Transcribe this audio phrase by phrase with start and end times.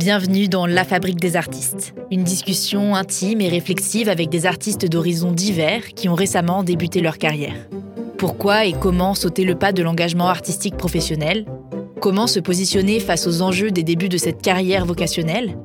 [0.00, 5.30] Bienvenue dans La Fabrique des artistes, une discussion intime et réflexive avec des artistes d'horizons
[5.30, 7.68] divers qui ont récemment débuté leur carrière.
[8.16, 11.44] Pourquoi et comment sauter le pas de l'engagement artistique professionnel?
[12.00, 15.58] Comment se positionner face aux enjeux des débuts de cette carrière vocationnelle?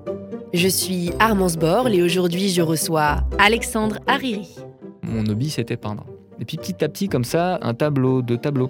[0.53, 4.53] Je suis Armance Borle et aujourd'hui je reçois Alexandre Hariri.
[5.01, 6.05] Mon hobby c'était peindre.
[6.41, 8.69] Et puis petit à petit comme ça, un tableau, deux tableaux.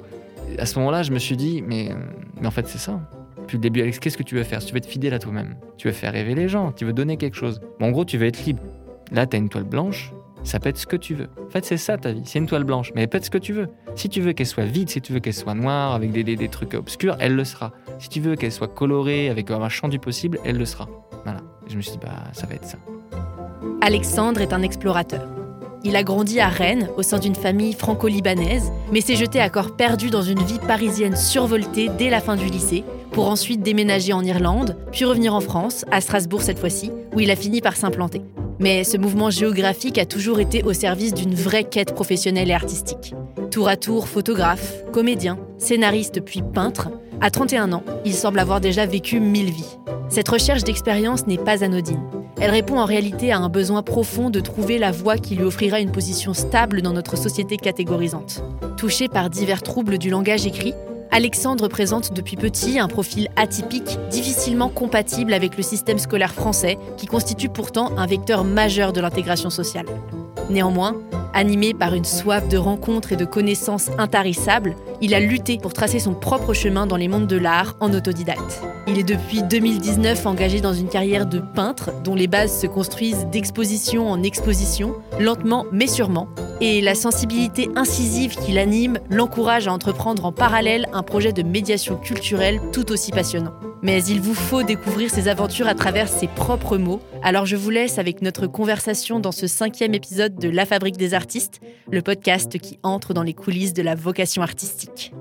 [0.60, 1.90] À ce moment-là, je me suis dit, mais,
[2.40, 3.00] mais en fait c'est ça.
[3.46, 4.66] Depuis le début, Alex, qu'est-ce que tu veux faire?
[4.66, 7.16] Tu veux être fidèle à toi-même, tu veux faire rêver les gens, tu veux donner
[7.16, 7.62] quelque chose.
[7.80, 8.64] en gros, tu veux être libre.
[9.12, 11.28] Là, tu as une toile blanche, ça peut être ce que tu veux.
[11.46, 13.30] En fait, c'est ça ta vie, c'est une toile blanche, mais elle peut être ce
[13.30, 13.68] que tu veux.
[13.94, 16.50] Si tu veux qu'elle soit vide, si tu veux qu'elle soit noire, avec des, des,
[16.50, 17.72] trucs obscurs, elle le sera.
[18.00, 20.90] Si tu veux qu'elle soit colorée, avec un champ du possible, elle le sera.
[21.24, 21.42] Voilà.
[21.68, 22.80] je me suis dit, bah, ça va être ça.
[23.82, 25.45] Alexandre est un explorateur.
[25.88, 29.76] Il a grandi à Rennes au sein d'une famille franco-libanaise, mais s'est jeté à corps
[29.76, 34.24] perdu dans une vie parisienne survoltée dès la fin du lycée, pour ensuite déménager en
[34.24, 38.24] Irlande, puis revenir en France, à Strasbourg cette fois-ci, où il a fini par s'implanter.
[38.58, 43.14] Mais ce mouvement géographique a toujours été au service d'une vraie quête professionnelle et artistique.
[43.52, 46.90] Tour à tour photographe, comédien, scénariste puis peintre,
[47.22, 49.78] à 31 ans, il semble avoir déjà vécu mille vies.
[50.10, 52.02] Cette recherche d'expérience n'est pas anodine.
[52.40, 55.80] Elle répond en réalité à un besoin profond de trouver la voie qui lui offrira
[55.80, 58.44] une position stable dans notre société catégorisante.
[58.78, 60.74] Touché par divers troubles du langage écrit,
[61.12, 67.06] Alexandre présente depuis petit un profil atypique, difficilement compatible avec le système scolaire français, qui
[67.06, 69.86] constitue pourtant un vecteur majeur de l'intégration sociale.
[70.50, 70.96] Néanmoins,
[71.34, 76.00] animé par une soif de rencontres et de connaissances intarissables, il a lutté pour tracer
[76.00, 78.62] son propre chemin dans les mondes de l'art en autodidacte.
[78.88, 83.28] Il est depuis 2019 engagé dans une carrière de peintre dont les bases se construisent
[83.32, 86.30] d'exposition en exposition, lentement mais sûrement,
[86.62, 91.98] et la sensibilité incisive qui l'anime l'encourage à entreprendre en parallèle un projet de médiation
[91.98, 93.54] culturelle tout aussi passionnant.
[93.82, 97.70] Mais il vous faut découvrir ses aventures à travers ses propres mots, alors je vous
[97.70, 101.60] laisse avec notre conversation dans ce cinquième épisode de La Fabrique des artistes,
[101.92, 105.14] le podcast qui entre dans les coulisses de la vocation artistique.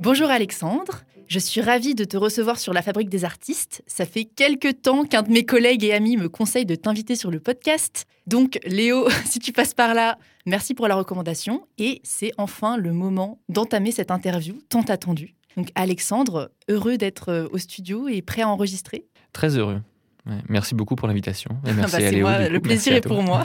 [0.00, 3.82] Bonjour Alexandre, je suis ravie de te recevoir sur la Fabrique des artistes.
[3.86, 7.30] Ça fait quelques temps qu'un de mes collègues et amis me conseille de t'inviter sur
[7.30, 8.06] le podcast.
[8.26, 11.66] Donc Léo, si tu passes par là, merci pour la recommandation.
[11.76, 15.34] Et c'est enfin le moment d'entamer cette interview tant attendue.
[15.56, 19.82] Donc Alexandre, heureux d'être euh, au studio et prêt à enregistrer Très heureux.
[20.48, 21.50] merci beaucoup pour l'invitation.
[21.66, 22.26] Et merci bah, à Léo.
[22.50, 23.44] le plaisir est pour moi.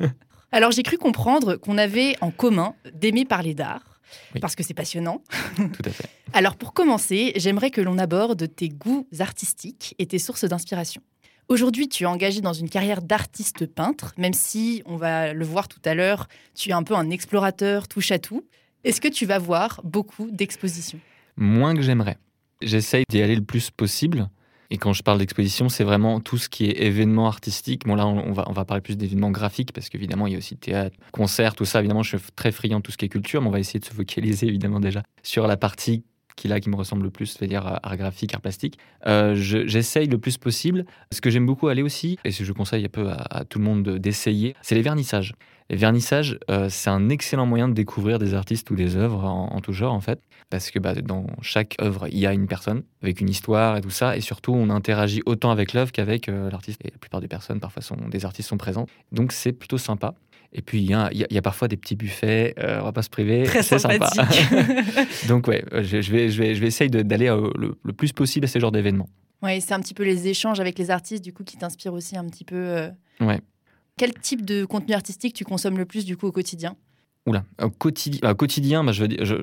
[0.52, 3.91] Alors j'ai cru comprendre qu'on avait en commun d'aimer parler d'art
[4.40, 5.22] parce que c'est passionnant.
[5.56, 6.08] Tout à fait.
[6.32, 11.02] Alors pour commencer, j'aimerais que l'on aborde tes goûts artistiques et tes sources d'inspiration.
[11.48, 15.68] Aujourd'hui, tu es engagé dans une carrière d'artiste peintre, même si, on va le voir
[15.68, 18.46] tout à l'heure, tu es un peu un explorateur touche à tout.
[18.84, 21.00] Est-ce que tu vas voir beaucoup d'expositions?
[21.36, 22.16] Moins que j'aimerais.
[22.62, 24.28] J'essaye d'y aller le plus possible.
[24.72, 27.84] Et quand je parle d'exposition, c'est vraiment tout ce qui est événement artistique.
[27.84, 30.38] Bon, là, on va, on va parler plus d'événements graphiques parce qu'évidemment, il y a
[30.38, 31.80] aussi théâtre, concert, tout ça.
[31.80, 33.80] Évidemment, je suis très friand de tout ce qui est culture, mais on va essayer
[33.80, 36.04] de se focaliser évidemment déjà sur la partie
[36.36, 38.78] qui là qui me ressemble le plus, c'est-à-dire art graphique, art plastique.
[39.06, 40.86] Euh, j'essaye le plus possible.
[41.12, 43.58] Ce que j'aime beaucoup aller aussi, et ce que je conseille un peu à, tout
[43.58, 45.34] le monde d'essayer, c'est les vernissages.
[45.72, 49.60] Les vernissages, euh, c'est un excellent moyen de découvrir des artistes ou des œuvres en,
[49.60, 50.20] tout genre en fait
[50.52, 53.80] parce que bah, dans chaque œuvre, il y a une personne avec une histoire et
[53.80, 56.78] tout ça, et surtout on interagit autant avec l'œuvre qu'avec euh, l'artiste.
[56.84, 60.14] Et la plupart des personnes, parfois, sont, des artistes sont présents, donc c'est plutôt sympa.
[60.52, 63.08] Et puis il y, y, a parfois des petits buffets, euh, on va pas se
[63.08, 64.10] priver, c'est sympa.
[65.28, 68.48] donc ouais, euh, je, vais, je vais, je vais essayer d'aller le, plus possible à
[68.48, 69.08] ce genre d'événements.
[69.40, 72.18] Ouais, c'est un petit peu les échanges avec les artistes du coup qui t'inspirent aussi
[72.18, 72.90] un petit peu.
[73.20, 73.40] Ouais.
[73.96, 76.76] Quel type de contenu artistique tu consommes le plus du coup au quotidien?
[77.26, 79.36] Oula, au, quotidien, quotidien bah, je, veux dire, je,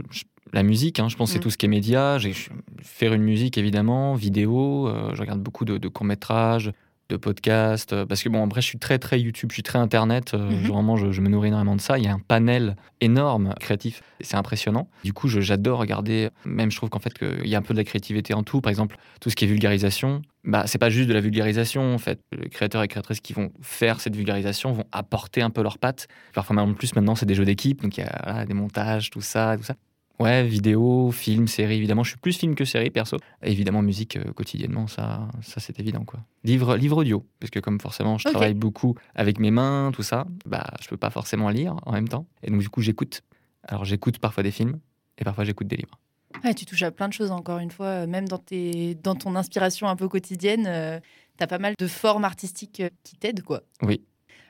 [0.52, 1.42] la musique, hein, je pense c'est mm.
[1.42, 2.18] tout ce qui est média.
[2.18, 2.34] J'ai
[2.82, 4.88] faire une musique évidemment, vidéo.
[4.88, 6.72] Euh, je regarde beaucoup de, courts métrages,
[7.09, 7.94] de podcasts.
[7.94, 10.34] Euh, parce que bon, après, je suis très très YouTube, je suis très Internet.
[10.34, 10.68] Euh, mm-hmm.
[10.68, 11.97] Vraiment, je, me nourris énormément de ça.
[11.97, 14.01] Il y a un panel énorme créatif.
[14.22, 14.88] C'est impressionnant.
[15.04, 16.30] Du coup, j'adore regarder.
[16.45, 18.62] Même, je trouve qu'en fait, qu'il y a un peu de la créativité en tout.
[18.62, 20.22] Par exemple, tout ce qui est vulgarisation.
[20.45, 22.22] Bah, c'est pas juste de la vulgarisation en fait.
[22.31, 26.07] Les créateurs et créatrices qui vont faire cette vulgarisation vont apporter un peu leur patte.
[26.34, 29.10] Parfois, même en plus, maintenant, c'est des jeux d'équipe, donc il y a des montages,
[29.10, 29.75] tout ça, tout ça.
[30.19, 32.04] Ouais, vidéo, film, série, évidemment.
[32.04, 33.18] Je suis plus film que série, perso.
[33.42, 36.19] évidemment, musique euh, quotidiennement, ça, ça c'est évident, quoi.
[36.44, 40.25] Livre, livre audio, parce que comme forcément, je travaille beaucoup avec mes mains, tout ça,
[40.45, 42.25] bah, je peux pas forcément lire en même temps.
[42.44, 43.21] Et donc, du coup, j'écoute.
[43.63, 44.80] Alors, j'écoute parfois des films,
[45.18, 45.98] et parfois, j'écoute des livres.
[46.44, 49.15] Ouais, tu touches à plein de choses, encore une fois, euh, même dans, tes, dans
[49.15, 50.65] ton inspiration un peu quotidienne.
[50.68, 51.00] Euh,
[51.38, 53.62] tu as pas mal de formes artistiques qui t'aident, quoi.
[53.81, 54.01] Oui,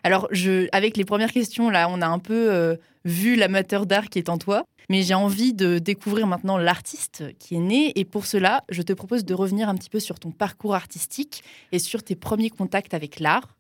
[0.03, 2.75] Alors, je, avec les premières questions, là, on a un peu euh,
[3.05, 7.55] vu l'amateur d'art qui est en toi, mais j'ai envie de découvrir maintenant l'artiste qui
[7.55, 7.93] est né.
[7.95, 11.43] Et pour cela, je te propose de revenir un petit peu sur ton parcours artistique
[11.71, 13.55] et sur tes premiers contacts avec l'art.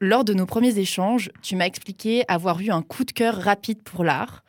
[0.00, 3.82] Lors de nos premiers échanges, tu m'as expliqué avoir eu un coup de cœur rapide
[3.82, 4.42] pour l'art.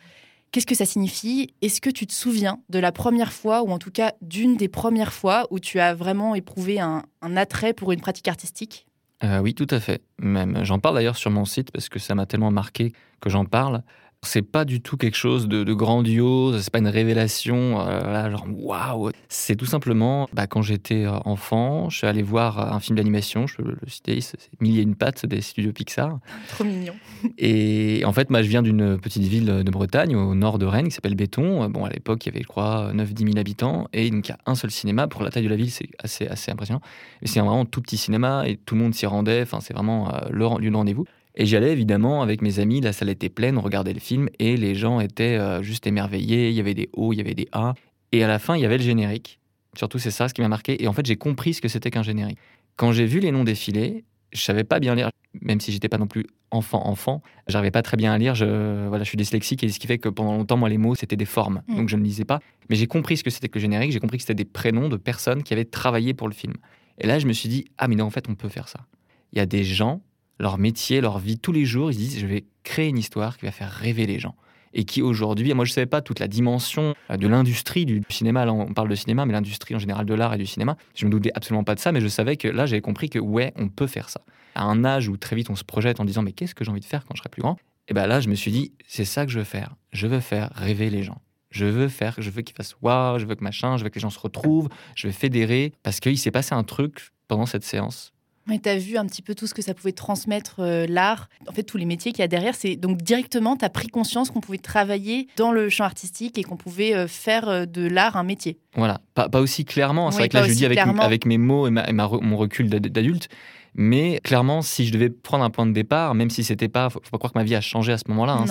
[0.52, 1.54] Qu'est-ce que ça signifie?
[1.62, 4.68] Est-ce que tu te souviens de la première fois, ou en tout cas d'une des
[4.68, 7.04] premières fois, où tu as vraiment éprouvé un
[7.38, 8.88] attrait pour une pratique artistique?
[9.24, 10.02] Euh, oui, tout à fait.
[10.20, 12.92] Même, j'en parle d'ailleurs sur mon site parce que ça m'a tellement marqué
[13.22, 13.84] que j'en parle.
[14.24, 18.46] C'est pas du tout quelque chose de, de grandiose, c'est pas une révélation, euh, genre
[18.50, 19.12] waouh.
[19.30, 23.48] C'est tout simplement, bah, quand j'étais euh, enfant, je suis allé voir un film d'animation,
[23.48, 26.20] je peux le citer, c'est Mille et une pattes des studios Pixar.
[26.50, 26.94] Trop mignon.
[27.38, 30.88] Et en fait, moi, je viens d'une petite ville de Bretagne, au nord de Rennes,
[30.88, 31.70] qui s'appelle Béton.
[31.70, 34.34] Bon, à l'époque, il y avait, je crois, 9-10 000 habitants, et donc il y
[34.34, 35.08] a un seul cinéma.
[35.08, 36.82] Pour la taille de la ville, c'est assez, assez impressionnant.
[37.22, 39.42] Et c'est un vraiment tout petit cinéma, et tout le monde s'y rendait.
[39.42, 41.06] Enfin, c'est vraiment euh, le lieu de rendez-vous.
[41.36, 44.30] Et j'y allais évidemment avec mes amis, la salle était pleine, on regardait le film
[44.38, 46.50] et les gens étaient euh, juste émerveillés.
[46.50, 47.74] Il y avait des hauts, il y avait des A.
[48.12, 49.40] Et à la fin, il y avait le générique.
[49.76, 50.82] Surtout, c'est ça ce qui m'a marqué.
[50.84, 52.38] Et en fait, j'ai compris ce que c'était qu'un générique.
[52.76, 55.10] Quand j'ai vu les noms défiler, je savais pas bien lire,
[55.42, 57.22] même si j'étais pas non plus enfant enfant.
[57.48, 58.36] J'arrivais pas très bien à lire.
[58.36, 60.96] Je, voilà, je suis dyslexique et ce qui fait que pendant longtemps, moi, les mots
[60.96, 61.76] c'était des formes, mm.
[61.76, 62.40] donc je ne lisais pas.
[62.70, 63.92] Mais j'ai compris ce que c'était que le générique.
[63.92, 66.54] J'ai compris que c'était des prénoms de personnes qui avaient travaillé pour le film.
[67.00, 68.86] Et là, je me suis dit ah mais non, en fait, on peut faire ça.
[69.32, 70.02] Il y a des gens
[70.40, 73.46] leur métier, leur vie, tous les jours, ils disent je vais créer une histoire qui
[73.46, 74.36] va faire rêver les gens.
[74.76, 78.02] Et qui aujourd'hui, moi je ne savais pas toute la dimension euh, de l'industrie du
[78.10, 80.78] cinéma, là on parle de cinéma, mais l'industrie en général de l'art et du cinéma,
[80.96, 83.20] je me doutais absolument pas de ça, mais je savais que là j'avais compris que
[83.20, 84.22] ouais, on peut faire ça.
[84.56, 86.72] À un âge où très vite on se projette en disant mais qu'est-ce que j'ai
[86.72, 87.58] envie de faire quand je serai plus grand?
[87.88, 89.76] Et bien là je me suis dit c'est ça que je veux faire.
[89.92, 91.22] Je veux faire rêver les gens.
[91.52, 93.96] Je veux faire, je veux qu'ils fassent waouh, je veux que machin, je veux que
[93.96, 97.64] les gens se retrouvent, je veux fédérer parce qu'il s'est passé un truc pendant cette
[97.64, 98.13] séance
[98.48, 101.30] mais tu as vu un petit peu tout ce que ça pouvait transmettre euh, l'art,
[101.48, 102.56] en fait tous les métiers qu'il y a derrière.
[102.56, 106.44] C'est donc directement, tu as pris conscience qu'on pouvait travailler dans le champ artistique et
[106.44, 108.58] qu'on pouvait euh, faire euh, de l'art un métier.
[108.76, 110.12] Voilà, pas, aussi clairement.
[110.12, 113.30] C'est vrai que là, je dis avec, avec, mes mots et, mon recul d'adulte.
[113.76, 117.02] Mais clairement, si je devais prendre un point de départ, même si c'était pas, faut,
[117.04, 118.34] faut pas croire que ma vie a changé à ce moment-là.
[118.34, 118.46] Hein,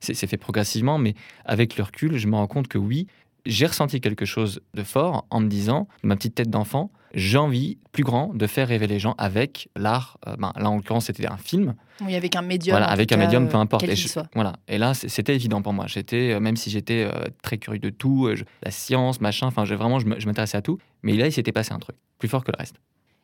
[0.00, 3.06] c'est fait progressivement, mais avec le recul, je me rends compte que oui,
[3.44, 7.78] j'ai ressenti quelque chose de fort en me disant, ma petite tête d'enfant, j'ai envie,
[7.92, 10.18] plus grand, de faire rêver les gens avec l'art.
[10.26, 11.74] Euh, ben, là, en l'occurrence, c'était un film.
[12.00, 12.74] Oui, avec un médium.
[12.74, 13.84] Voilà, avec un médium, peu importe.
[13.84, 13.94] et
[14.34, 14.54] voilà.
[14.68, 15.86] Et là, c'était évident pour moi.
[15.86, 18.28] J'étais, euh, même si j'étais euh, très curieux de tout,
[18.62, 20.78] la science, machin, enfin, vraiment, je m'intéressais à tout.
[21.02, 22.76] Mais là, il s'était passé un truc, plus fort que le reste.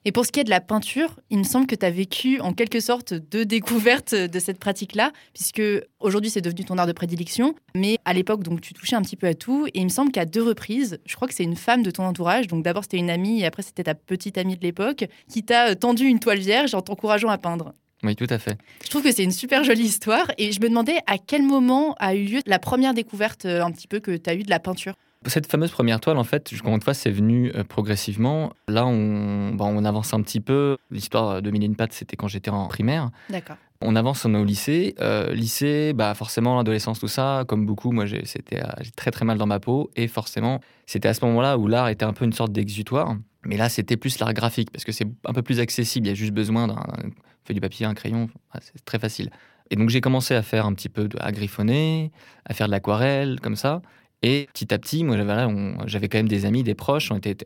[0.05, 2.41] Et pour ce qui est de la peinture, il me semble que tu as vécu
[2.41, 5.63] en quelque sorte deux découvertes de cette pratique-là, puisque
[6.01, 9.17] aujourd'hui c'est devenu ton art de prédilection, mais à l'époque donc tu touchais un petit
[9.17, 9.67] peu à tout.
[9.67, 12.05] Et il me semble qu'à deux reprises, je crois que c'est une femme de ton
[12.05, 15.43] entourage, donc d'abord c'était une amie et après c'était ta petite amie de l'époque, qui
[15.43, 17.75] t'a tendu une toile vierge en t'encourageant à peindre.
[18.05, 18.57] Oui, tout à fait.
[18.85, 21.97] Je trouve que c'est une super jolie histoire et je me demandais à quel moment
[21.99, 24.51] a eu lieu la première découverte euh, un petit peu que tu as eue de
[24.51, 24.95] la peinture?
[25.27, 28.53] Cette fameuse première toile, en fait, encore une fois, c'est venu euh, progressivement.
[28.69, 30.77] Là, on, on avance un petit peu.
[30.91, 33.11] L'histoire de Mille Pat, c'était quand j'étais en primaire.
[33.29, 33.57] D'accord.
[33.81, 34.95] On avance, on est au lycée.
[35.01, 38.23] Euh, lycée, bah forcément, l'adolescence, tout ça, comme beaucoup, moi, j'ai
[38.97, 39.91] très très mal dans ma peau.
[39.95, 43.17] Et forcément, c'était à ce moment-là où l'art était un peu une sorte d'exutoire.
[43.45, 46.07] Mais là, c'était plus l'art graphique, parce que c'est un peu plus accessible.
[46.07, 46.83] Il y a juste besoin d'un
[47.45, 48.29] fait du papier, un crayon.
[48.61, 49.31] c'est très facile.
[49.71, 52.11] Et donc, j'ai commencé à faire un petit peu, de, à griffonner,
[52.45, 53.81] à faire de l'aquarelle, comme ça.
[54.23, 55.17] Et petit à petit, moi,
[55.87, 57.37] j'avais quand même des amis, des proches, on était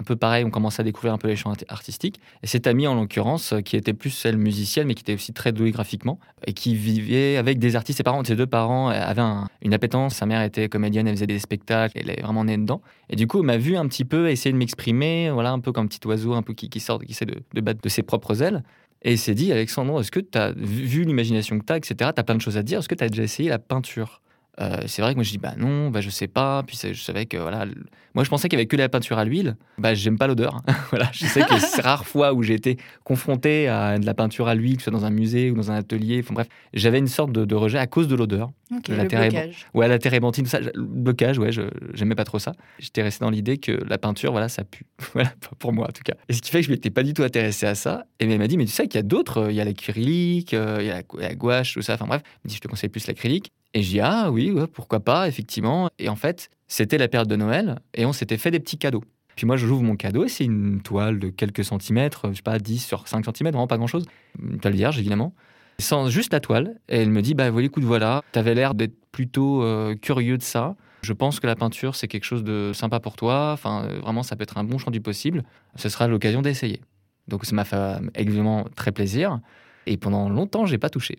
[0.00, 2.20] un peu pareil, on commençait à découvrir un peu les champs artistiques.
[2.42, 5.52] Et cette amie, en l'occurrence, qui était plus celle musicienne, mais qui était aussi très
[5.52, 7.96] douée graphiquement, et qui vivait avec des artistes.
[7.96, 9.22] Ses parents, ses deux parents avaient
[9.62, 10.14] une appétence.
[10.14, 12.80] Sa mère était comédienne, elle faisait des spectacles, elle est vraiment née dedans.
[13.10, 15.72] Et du coup, elle m'a vu un petit peu essayer de m'exprimer, voilà, un peu
[15.72, 18.02] comme un petit oiseau, un peu qui, sort, qui essaie de, de battre de ses
[18.02, 18.62] propres ailes.
[19.02, 22.10] Et il s'est dit, Alexandre, est-ce que tu as vu l'imagination que tu as, etc.
[22.14, 22.80] Tu as plein de choses à dire.
[22.80, 24.20] Est-ce que tu as déjà essayé la peinture?
[24.60, 26.62] Euh, c'est vrai que moi je dis bah non, bah je sais pas.
[26.66, 27.66] Puis je savais que voilà,
[28.14, 29.56] moi je pensais qu'il y avait que la peinture à l'huile.
[29.78, 30.62] Bah j'aime pas l'odeur.
[30.90, 34.48] voilà, je sais que c'est rares fois où j'ai été confronté à de la peinture
[34.48, 36.20] à l'huile, que ce soit dans un musée ou dans un atelier.
[36.24, 38.50] Enfin bref, j'avais une sorte de, rejet à cause de l'odeur.
[38.88, 39.66] la terre blocage.
[39.74, 41.62] Ouais, la térébenthine, ça, le blocage, ouais, je
[41.94, 42.52] j'aimais pas trop ça.
[42.80, 44.86] J'étais resté dans l'idée que la peinture, voilà, ça pue.
[45.12, 46.14] voilà, pour moi en tout cas.
[46.28, 48.06] Et ce qui fait que je m'étais pas du tout intéressé à ça.
[48.18, 50.52] Et elle m'a dit mais tu sais qu'il y a d'autres, il y a l'acrylique,
[50.54, 51.94] euh, il y a la, gouache, tout ça.
[51.94, 53.52] Enfin bref, dit je te conseille plus l'acrylique.
[53.74, 55.90] Et je dis ah oui, pourquoi pas, effectivement.
[55.98, 59.04] Et en fait, c'était la période de Noël et on s'était fait des petits cadeaux.
[59.36, 62.58] Puis moi, j'ouvre mon cadeau et c'est une toile de quelques centimètres, je sais pas,
[62.58, 64.04] 10 sur 5 centimètres, vraiment pas grand-chose.
[64.42, 65.32] Une toile vierge, évidemment.
[65.78, 66.80] Sans juste la toile.
[66.88, 70.42] Et elle me dit, bah voilà, écoute, voilà, avais l'air d'être plutôt euh, curieux de
[70.42, 70.74] ça.
[71.02, 73.52] Je pense que la peinture, c'est quelque chose de sympa pour toi.
[73.52, 75.44] Enfin, euh, vraiment, ça peut être un bon champ du possible.
[75.76, 76.80] Ce sera l'occasion d'essayer.
[77.28, 79.38] Donc ça m'a fait évidemment très plaisir.
[79.86, 81.16] Et pendant longtemps, j'ai pas touché.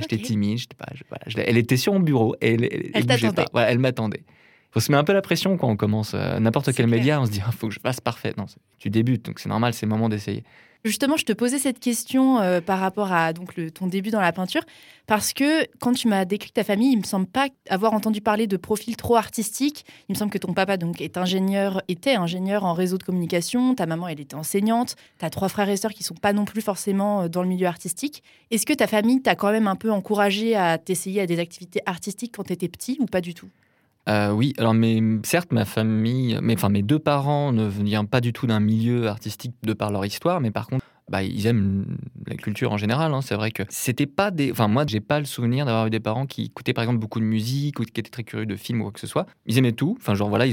[0.00, 0.86] J'étais timide, pas,
[1.36, 3.08] elle était sur mon bureau et elle, elle,
[3.54, 4.22] elle m'attendait.
[4.74, 7.20] Faut se mettre un peu la pression quand on commence euh, n'importe quel média.
[7.20, 8.34] On se dit, il ah, faut que je fasse parfait.
[8.36, 8.46] Non,
[8.78, 10.42] tu débutes, donc c'est normal, c'est le moment d'essayer.
[10.84, 14.32] Justement, je te posais cette question euh, par rapport à donc ton début dans la
[14.32, 14.60] peinture,
[15.06, 18.46] parce que quand tu m'as décrit ta famille, il me semble pas avoir entendu parler
[18.46, 19.86] de profil trop artistique.
[20.10, 23.74] Il me semble que ton papa donc est ingénieur, était ingénieur en réseau de communication,
[23.74, 26.44] ta maman elle était enseignante, tu as trois frères et sœurs qui sont pas non
[26.44, 28.22] plus forcément euh, dans le milieu artistique.
[28.50, 31.80] Est-ce que ta famille t'a quand même un peu encouragé à t'essayer à des activités
[31.86, 33.48] artistiques quand tu étais petit ou pas du tout?
[34.08, 34.74] Euh, oui, alors
[35.22, 39.08] certes, ma famille, mais, enfin mes deux parents ne viennent pas du tout d'un milieu
[39.08, 43.12] artistique de par leur histoire, mais par contre, bah, ils aiment la culture en général.
[43.12, 43.20] Hein.
[43.22, 44.50] C'est vrai que c'était pas des.
[44.50, 47.20] Enfin, moi, j'ai pas le souvenir d'avoir eu des parents qui écoutaient par exemple beaucoup
[47.20, 49.26] de musique ou qui étaient très curieux de films ou quoi que ce soit.
[49.46, 49.96] Ils aimaient tout.
[50.00, 50.46] Enfin, genre voilà,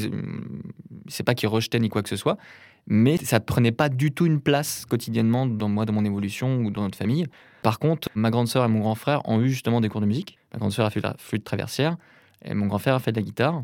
[1.07, 2.37] c'est pas qu'ils rejetaient ni quoi que ce soit,
[2.87, 6.71] mais ça prenait pas du tout une place quotidiennement dans moi, dans mon évolution ou
[6.71, 7.27] dans notre famille.
[7.63, 10.05] Par contre, ma grande sœur et mon grand frère ont eu justement des cours de
[10.05, 10.37] musique.
[10.53, 11.97] Ma grande sœur a fait la flûte traversière.
[12.45, 13.63] Et mon grand frère a fait de la guitare.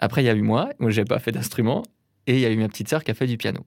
[0.00, 1.82] Après, il y a eu moi, moi j'ai pas fait d'instrument,
[2.26, 3.64] et il y a eu ma petite sœur qui a fait du piano.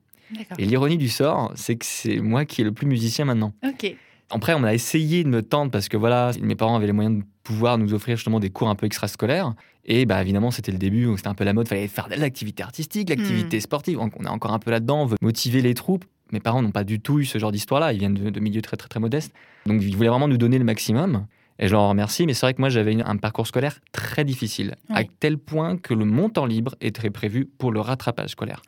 [0.58, 3.53] Et l'ironie du sort, c'est que c'est moi qui est le plus musicien maintenant.
[3.65, 3.96] Ok.
[4.29, 7.20] Après, on a essayé de me tendre parce que voilà, mes parents avaient les moyens
[7.20, 9.53] de pouvoir nous offrir justement des cours un peu extrascolaires.
[9.86, 12.62] Et bah évidemment, c'était le début, c'était un peu la mode, fallait faire de l'activité
[12.62, 13.62] artistique, l'activité hmm.
[13.62, 14.00] sportive.
[14.00, 16.03] On est encore un peu là-dedans, on veut motiver les troupes.
[16.34, 18.62] Mes parents n'ont pas du tout eu ce genre d'histoire-là, ils viennent de, de milieux
[18.62, 19.34] très très très modestes.
[19.65, 21.25] Donc ils voulaient vraiment nous donner le maximum.
[21.60, 24.76] Et je leur remercie, mais c'est vrai que moi j'avais un parcours scolaire très difficile,
[24.90, 28.62] à tel point que le montant libre était prévu pour le rattrapage scolaire.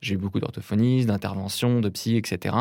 [0.00, 2.56] J'ai eu beaucoup d'orthophonistes, d'interventions, de psy, etc.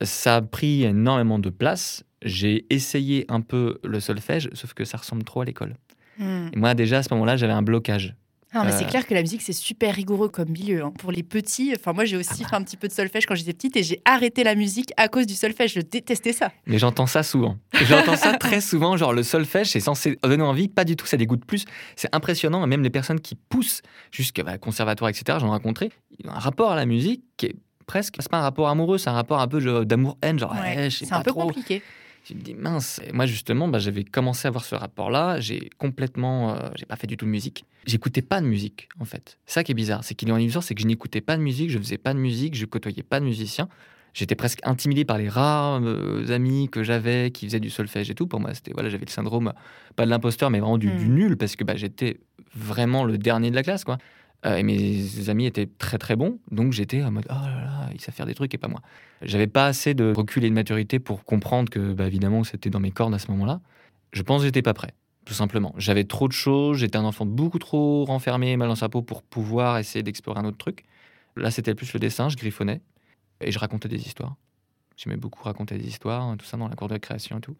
[0.00, 2.04] Ça a pris énormément de place.
[2.22, 5.74] J'ai essayé un peu le solfège, sauf que ça ressemble trop à l'école.
[6.18, 6.48] Hmm.
[6.52, 8.14] Et moi déjà à ce moment-là j'avais un blocage.
[8.54, 8.88] Non, mais c'est euh.
[8.88, 10.84] clair que la musique, c'est super rigoureux comme milieu.
[10.84, 10.92] Hein.
[10.98, 12.48] Pour les petits, enfin, moi, j'ai aussi ah bah.
[12.48, 15.08] fait un petit peu de solfège quand j'étais petite et j'ai arrêté la musique à
[15.08, 15.74] cause du solfège.
[15.74, 16.52] Je détestais ça.
[16.66, 17.56] Mais j'entends ça souvent.
[17.72, 18.96] J'entends ça très souvent.
[18.96, 20.68] Genre, le solfège, c'est censé donner envie.
[20.68, 21.64] Pas du tout, ça dégoûte plus.
[21.96, 22.66] C'est impressionnant.
[22.66, 23.82] Même les personnes qui poussent
[24.12, 27.46] jusqu'à bah, conservatoire, etc., j'en ai rencontré, ils ont un rapport à la musique qui
[27.46, 27.56] est
[27.86, 30.38] presque, c'est pas un rapport amoureux, c'est un rapport un peu d'amour-haine.
[30.38, 31.82] Genre, ouais, c'est un peu compliqué.
[32.24, 33.00] Je me dis mince.
[33.12, 35.40] moi justement, bah, j'avais commencé à avoir ce rapport-là.
[35.40, 37.66] J'ai complètement, euh, j'ai pas fait du tout de musique.
[37.86, 39.38] J'écoutais pas de musique en fait.
[39.44, 41.36] C'est ça qui est bizarre, c'est qu'il est en histoire, c'est que je n'écoutais pas
[41.36, 43.68] de musique, je faisais pas de musique, je côtoyais pas de musiciens.
[44.14, 48.14] J'étais presque intimidé par les rares euh, amis que j'avais qui faisaient du solfège et
[48.14, 48.26] tout.
[48.26, 49.52] Pour moi, c'était voilà, j'avais le syndrome
[49.96, 51.14] pas de l'imposteur, mais vraiment du, du hmm.
[51.14, 52.20] nul parce que bah, j'étais
[52.54, 53.98] vraiment le dernier de la classe quoi.
[54.46, 57.90] Euh, et mes amis étaient très très bons, donc j'étais en mode oh là là,
[57.94, 58.80] ils savent faire des trucs et pas moi.
[59.22, 62.80] J'avais pas assez de recul et de maturité pour comprendre que, bah, évidemment, c'était dans
[62.80, 63.60] mes cordes à ce moment-là.
[64.12, 64.92] Je pense que j'étais pas prêt,
[65.24, 65.74] tout simplement.
[65.78, 69.22] J'avais trop de choses, j'étais un enfant beaucoup trop renfermé, mal dans sa peau pour
[69.22, 70.84] pouvoir essayer d'explorer un autre truc.
[71.36, 72.82] Là, c'était plus le dessin, je griffonnais
[73.40, 74.36] et je racontais des histoires.
[74.96, 77.56] J'aimais beaucoup raconter des histoires, tout ça dans la cour de création et tout.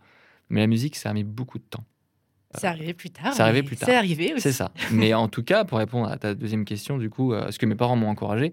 [0.50, 1.84] Mais la musique, ça a mis beaucoup de temps.
[2.58, 3.32] C'est arrivé plus tard.
[3.34, 3.88] C'est arrivé plus tard.
[3.88, 4.42] C'est arrivé aussi.
[4.42, 4.70] C'est ça.
[4.90, 7.66] Mais en tout cas, pour répondre à ta deuxième question, du coup, euh, ce que
[7.66, 8.52] mes parents m'ont encouragé,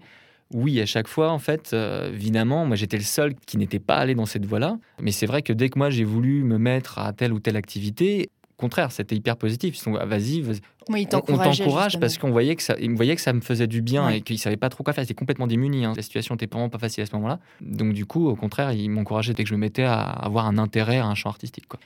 [0.52, 3.96] oui, à chaque fois, en fait, euh, évidemment, moi j'étais le seul qui n'était pas
[3.96, 4.78] allé dans cette voie-là.
[5.00, 7.56] Mais c'est vrai que dès que moi j'ai voulu me mettre à telle ou telle
[7.56, 8.30] activité,
[8.62, 9.76] contraire, c'était hyper positif.
[9.76, 10.54] Ils sont vas-y, vas
[10.88, 13.82] oui, on, t'encourage parce qu'on voyait que ça, ils voyaient que ça me faisait du
[13.82, 15.04] bien et qu'ils savaient pas trop quoi faire.
[15.04, 15.84] C'était complètement démunis.
[15.84, 15.92] Hein.
[15.96, 17.38] La situation était vraiment pas facile à ce moment-là.
[17.60, 20.58] Donc du coup, au contraire, ils m'encourageaient dès que je me mettais à avoir un
[20.58, 21.66] intérêt à un champ artistique.
[21.68, 21.78] Quoi.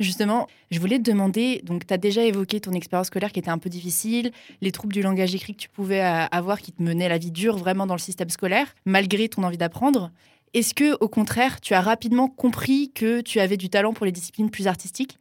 [0.00, 3.50] Justement, je voulais te demander, donc tu as déjà évoqué ton expérience scolaire qui était
[3.50, 6.82] un peu difficile, les troubles du langage écrit que tu pouvais euh, avoir qui te
[6.82, 10.10] menaient la vie dure vraiment dans le système scolaire, malgré ton envie d'apprendre.
[10.52, 14.12] Est-ce que, au contraire, tu as rapidement compris que tu avais du talent pour les
[14.12, 15.18] disciplines plus artistiques?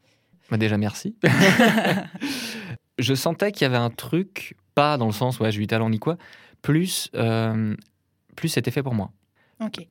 [0.50, 1.15] Bah Déjà, merci.
[3.00, 5.89] je sentais qu'il y avait un truc, pas dans le sens, ouais, j'ai du talent
[5.89, 6.17] ni quoi,
[6.62, 7.75] plus, euh,
[8.35, 9.12] plus c'était fait pour moi.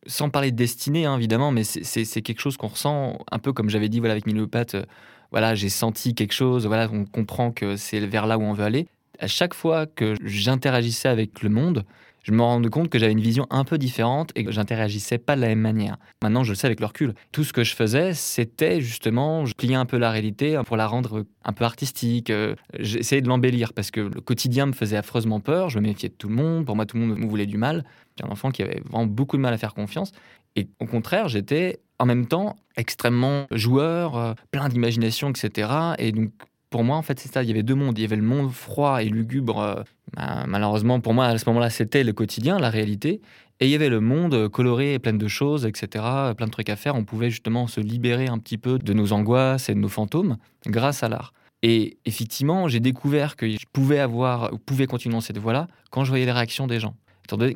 [0.06, 3.71] Sans parler de destinée, hein, évidemment, mais c'est quelque chose qu'on ressent un peu comme
[3.71, 4.75] j'avais dit voilà, avec Miliopathe.
[4.75, 4.85] Euh,
[5.30, 8.64] voilà, j'ai senti quelque chose, voilà, on comprend que c'est vers là où on veut
[8.64, 8.87] aller.
[9.18, 11.87] À chaque fois que j'interagissais avec le monde,
[12.23, 15.37] je me rendais compte que j'avais une vision un peu différente et que j'interagissais pas
[15.37, 15.97] de la même manière.
[16.23, 17.14] Maintenant, je le sais avec le recul.
[17.33, 20.87] Tout ce que je faisais, c'était justement, je pliais un peu la réalité pour la
[20.87, 22.31] rendre un peu artistique.
[22.31, 25.69] Euh, j'essayais de l'embellir parce que le quotidien me faisait affreusement peur.
[25.69, 26.64] Je me méfiais de tout le monde.
[26.64, 27.85] Pour moi, tout le monde me voulait du mal.
[28.19, 30.12] J'ai un enfant qui avait vraiment beaucoup de mal à faire confiance.
[30.55, 35.71] Et au contraire, j'étais en même temps extrêmement joueur, euh, plein d'imagination, etc.
[35.99, 36.31] Et donc,
[36.73, 37.45] pour moi, en fait, c'est ça.
[37.45, 37.97] Il y avait deux mondes.
[37.97, 39.61] Il y avait le monde froid et lugubre.
[39.61, 39.83] Euh,
[40.17, 43.21] bah, malheureusement, pour moi, à ce moment-là, c'était le quotidien, la réalité.
[43.61, 46.05] Et il y avait le monde coloré, plein de choses, etc.
[46.37, 46.97] Plein de trucs à faire.
[46.97, 50.37] On pouvait justement se libérer un petit peu de nos angoisses et de nos fantômes
[50.67, 51.33] grâce à l'art.
[51.62, 56.02] Et effectivement, j'ai découvert que je pouvais avoir, ou pouvais continuer dans cette voie-là quand
[56.02, 56.97] je voyais les réactions des gens.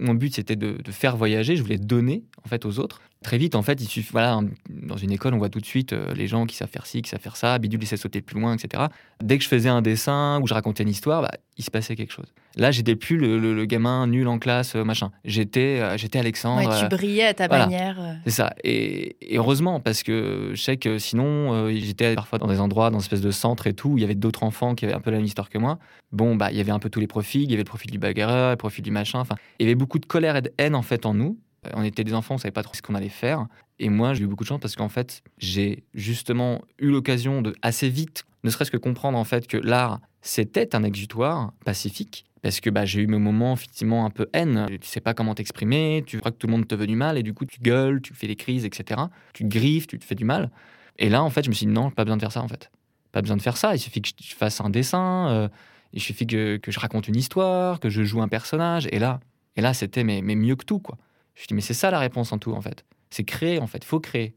[0.01, 3.39] mon but c'était de, de, faire voyager, je voulais donner en fait aux autres très
[3.39, 4.41] vite, en fait, il suffit, voilà,
[4.71, 7.03] dans une école, on voit tout de suite euh, les gens qui savent faire ci,
[7.03, 8.85] qui savent faire ça, Bidule laissait sauter plus loin, etc.
[9.21, 11.97] Dès que je faisais un dessin ou je racontais une histoire, bah, il se passait
[11.97, 12.33] quelque chose.
[12.55, 15.11] Là, j'étais plus le, gamin nul en classe, euh, machin.
[15.25, 16.71] J'étais, euh, j'étais Alexandre.
[16.71, 17.99] Ouais, tu brillais à ta manière.
[18.25, 18.55] C'est ça.
[18.63, 23.03] Et, heureusement, parce que je sais que sinon, j'étais parfois dans des endroits, dans une
[23.03, 25.11] espèce de centre et tout, où il y avait d'autres enfants qui avaient un peu
[25.11, 25.81] la même histoire que moi.
[26.13, 27.43] Bon, bah, il y avait un peu tous les profils.
[27.43, 29.19] Il y avait le profil du bagarreur, le profil du machin.
[29.19, 31.37] Enfin, il y avait beaucoup de colère et de haine en fait en nous
[31.75, 33.47] on était des enfants, on savait pas trop ce qu'on allait faire.
[33.79, 37.55] Et moi, j'ai eu beaucoup de chance parce qu'en fait, j'ai justement eu l'occasion de
[37.63, 42.25] assez vite, ne serait-ce que comprendre en fait que l'art, c'était un exutoire pacifique.
[42.43, 44.67] Parce que bah, j'ai eu mes moments effectivement un peu haine.
[44.81, 47.19] Tu sais pas comment t'exprimer, tu crois que tout le monde te veut du mal
[47.19, 49.01] et du coup tu gueules, tu fais des crises, etc.
[49.33, 50.51] Tu griffes, tu te fais du mal.
[50.99, 52.49] Et là, en fait, je me suis dit non, pas besoin de faire ça en
[52.49, 52.71] fait.
[53.11, 53.75] Pas besoin de faire ça.
[53.75, 55.49] Il suffit que je fasse un dessin, euh,
[55.93, 58.87] il suffit que, je raconte une histoire, que je joue un personnage.
[58.93, 59.21] Et là,
[59.57, 60.99] et là, c'était mais, mais mieux que tout quoi.
[61.37, 62.85] Je me dis, mais c'est ça la réponse en tout, en fait.
[63.11, 63.85] C'est créer, en fait.
[63.85, 64.35] faut créer.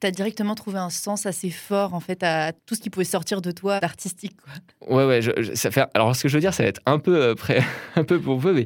[0.00, 3.04] Tu as directement trouvé un sens assez fort, en fait, à tout ce qui pouvait
[3.04, 4.96] sortir de toi d'artistique, quoi.
[4.96, 5.54] Ouais, ouais.
[5.54, 5.84] ça fait...
[5.94, 7.62] Alors, ce que je veux dire, ça va être un peu, euh, près,
[7.96, 8.64] un peu pour peu, mais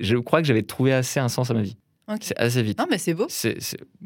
[0.00, 1.76] je crois que j'avais trouvé assez un sens à ma vie.
[2.20, 2.78] C'est assez vite.
[2.78, 3.26] Non, mais c'est beau.
[3.28, 3.56] C'est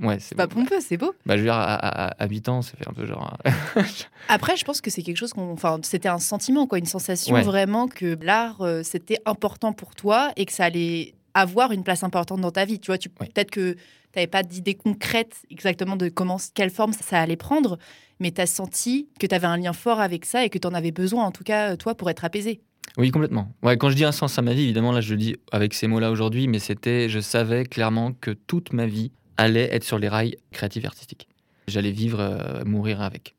[0.00, 1.14] ouais, pas pompeux, c'est beau.
[1.24, 3.36] Bah, je veux dire, à, à, 8 ans, ça fait un peu genre.
[4.28, 5.52] Après, je pense que c'est quelque chose qu'on.
[5.52, 10.30] Enfin, c'était un sentiment, quoi, une sensation vraiment que l'art, euh, c'était important pour toi
[10.36, 12.80] et que ça allait avoir une place importante dans ta vie.
[12.80, 13.78] Tu vois, tu, peut-être que tu
[14.16, 17.78] n'avais pas d'idée concrète exactement de comment, quelle forme ça, allait prendre,
[18.18, 20.66] mais tu as senti que tu avais un lien fort avec ça et que tu
[20.66, 22.60] en avais besoin, en tout cas, toi, pour être apaisé.
[22.96, 23.52] Oui, complètement.
[23.62, 25.74] Ouais, quand je dis un sens à ma vie, évidemment, là, je le dis avec
[25.74, 29.98] ces mots-là aujourd'hui, mais c'était, je savais clairement que toute ma vie allait être sur
[29.98, 31.28] les rails créatifs et artistiques.
[31.68, 33.34] J'allais vivre, euh, mourir avec.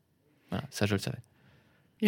[0.50, 1.18] Voilà, ça, je le savais.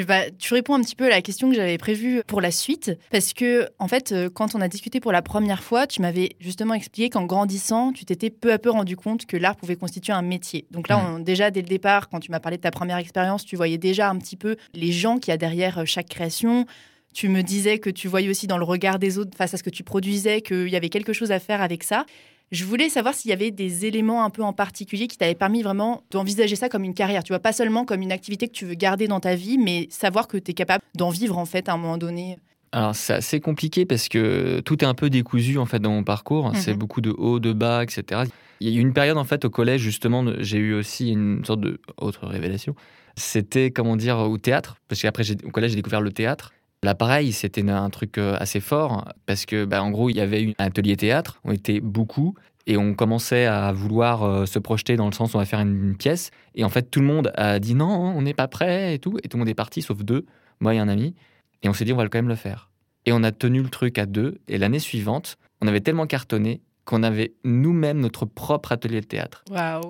[0.07, 2.93] Bah, tu réponds un petit peu à la question que j'avais prévue pour la suite,
[3.11, 6.31] parce que, en fait, euh, quand on a discuté pour la première fois, tu m'avais
[6.39, 10.13] justement expliqué qu'en grandissant, tu t'étais peu à peu rendu compte que l'art pouvait constituer
[10.13, 10.67] un métier.
[10.71, 11.25] Donc là, mmh.
[11.25, 14.09] déjà, dès le départ, quand tu m'as parlé de ta première expérience, tu voyais déjà
[14.09, 16.67] un petit peu les gens qu'il y a derrière euh, chaque création.
[17.13, 19.65] Tu me disais que tu voyais aussi dans le regard des autres face à ce
[19.65, 22.07] que tu produisais qu'il y avait quelque chose à faire avec ça.
[22.51, 25.63] Je voulais savoir s'il y avait des éléments un peu en particulier qui t'avaient permis
[25.63, 27.23] vraiment d'envisager ça comme une carrière.
[27.23, 29.87] Tu vois, pas seulement comme une activité que tu veux garder dans ta vie, mais
[29.89, 32.39] savoir que tu es capable d'en vivre en fait à un moment donné.
[32.73, 36.03] Alors c'est assez compliqué parce que tout est un peu décousu en fait dans mon
[36.03, 36.51] parcours.
[36.57, 36.79] C'est mhm.
[36.79, 38.23] beaucoup de hauts, de bas, etc.
[38.59, 41.45] Il y a eu une période en fait au collège justement, j'ai eu aussi une
[41.45, 42.75] sorte de autre révélation.
[43.17, 47.33] C'était comment dire au théâtre parce qu'après au collège j'ai découvert le théâtre Là, pareil,
[47.33, 50.65] c'était un truc euh, assez fort parce que, bah, en gros, il y avait un
[50.65, 51.41] atelier théâtre.
[51.45, 52.35] On était beaucoup
[52.67, 55.61] et on commençait à vouloir euh, se projeter dans le sens où on va faire
[55.61, 56.31] une, pièce.
[56.55, 59.19] Et en fait, tout le monde a dit non, on n'est pas prêt et tout.
[59.23, 60.25] Et tout le monde est parti, sauf deux,
[60.61, 61.15] moi et un ami.
[61.63, 62.71] Et on s'est dit, on va quand même le faire.
[63.05, 64.39] Et on a tenu le truc à deux.
[64.49, 69.45] Et l'année suivante, on avait tellement cartonné qu'on avait nous-mêmes notre propre atelier de théâtre.
[69.51, 69.83] Waouh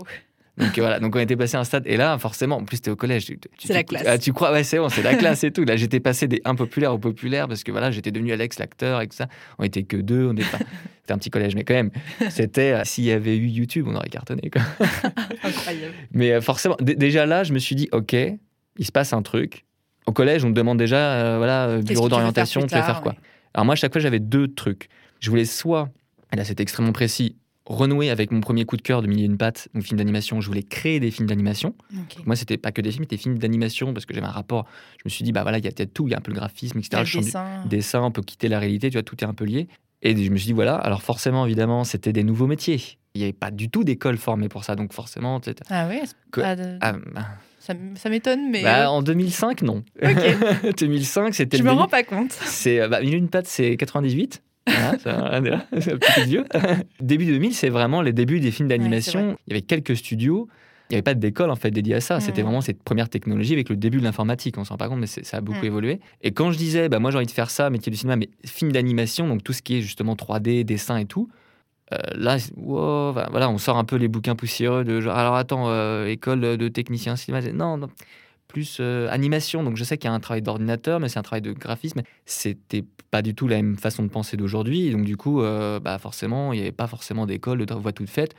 [0.57, 1.85] donc voilà, donc on était passé à un stade.
[1.87, 3.33] Et là, forcément, en plus, c'était au collège.
[3.59, 4.05] C'est la classe.
[4.07, 5.65] Ah, tu crois, ouais, c'est bon, c'est la classe et tout.
[5.65, 9.09] Là, j'étais passé des impopulaires au populaire parce que voilà, j'étais devenu Alex, l'acteur et
[9.09, 9.27] tout ça.
[9.59, 10.59] On était que deux, on était pas.
[11.01, 11.91] C'était un petit collège, mais quand même,
[12.29, 12.73] c'était.
[12.73, 14.51] Euh, s'il y avait eu YouTube, on aurait cartonné.
[14.51, 14.63] Quoi.
[15.43, 15.95] Incroyable.
[16.13, 19.65] Mais euh, forcément, déjà là, je me suis dit, OK, il se passe un truc.
[20.07, 23.15] Au collège, on me demande déjà, euh, voilà, bureau d'orientation, tu veux faire quoi?
[23.55, 24.89] Alors moi, à chaque fois, j'avais deux trucs.
[25.21, 25.89] Je voulais soit,
[26.33, 27.37] et là, c'était extrêmement précis,
[27.71, 30.41] renouer avec mon premier coup de cœur de Millier une patte, donc film d'animation.
[30.41, 31.75] Je voulais créer des films d'animation.
[32.27, 34.67] Moi, c'était pas que des films, c'était des films d'animation parce que j'avais un rapport.
[34.99, 36.21] Je me suis dit, bah voilà, il y a peut-être tout, il y a un
[36.21, 37.03] peu le graphisme, etc.
[37.15, 37.65] Le dessin.
[37.67, 39.69] dessin, on peut quitter la réalité, tu vois, tout est un peu lié.
[40.03, 42.81] Et je me suis dit, voilà, alors forcément, évidemment, c'était des nouveaux métiers.
[43.15, 45.41] Il n'y avait pas du tout d'école formée pour ça, donc forcément.
[45.69, 46.01] Ah oui
[46.43, 46.55] ah,
[46.93, 47.27] bah.
[47.95, 48.63] Ça, m'étonne, mais.
[48.63, 49.85] Bah, en 2005, non.
[50.03, 50.75] Ok.
[50.79, 51.59] 2005, c'était.
[51.59, 52.33] Je me rends pas compte.
[52.33, 54.43] C'est bah, une patte, c'est 98.
[54.66, 55.11] Voilà, c'est
[55.92, 56.44] un petit vieux.
[57.01, 59.37] Début 2000, c'est vraiment les débuts des films d'animation.
[59.46, 60.49] il y avait quelques studios.
[60.90, 62.18] Il n'y avait pas d'école en fait dédiée à ça.
[62.18, 64.59] C'était vraiment cette première technologie avec le début de l'informatique.
[64.59, 66.01] On s'en rend pas compte, mais ça a beaucoup évolué.
[66.23, 68.29] Et quand je disais, bah, moi j'ai envie de faire ça, métier du cinéma, mais
[68.44, 71.29] film d'animation, donc tout ce qui est justement 3D, dessin et tout,
[71.92, 76.07] euh, là, voilà, on sort un peu les bouquins poussiéreux de genre, alors attends, euh,
[76.07, 77.40] école de technicien cinéma.
[77.53, 77.88] Non, non
[78.51, 79.63] plus euh, animation.
[79.63, 82.03] Donc je sais qu'il y a un travail d'ordinateur, mais c'est un travail de graphisme.
[82.27, 84.91] C'était pas du tout la même façon de penser d'aujourd'hui.
[84.91, 88.11] Donc du coup, euh, bah forcément, il n'y avait pas forcément d'école de voix toute
[88.11, 88.35] faite.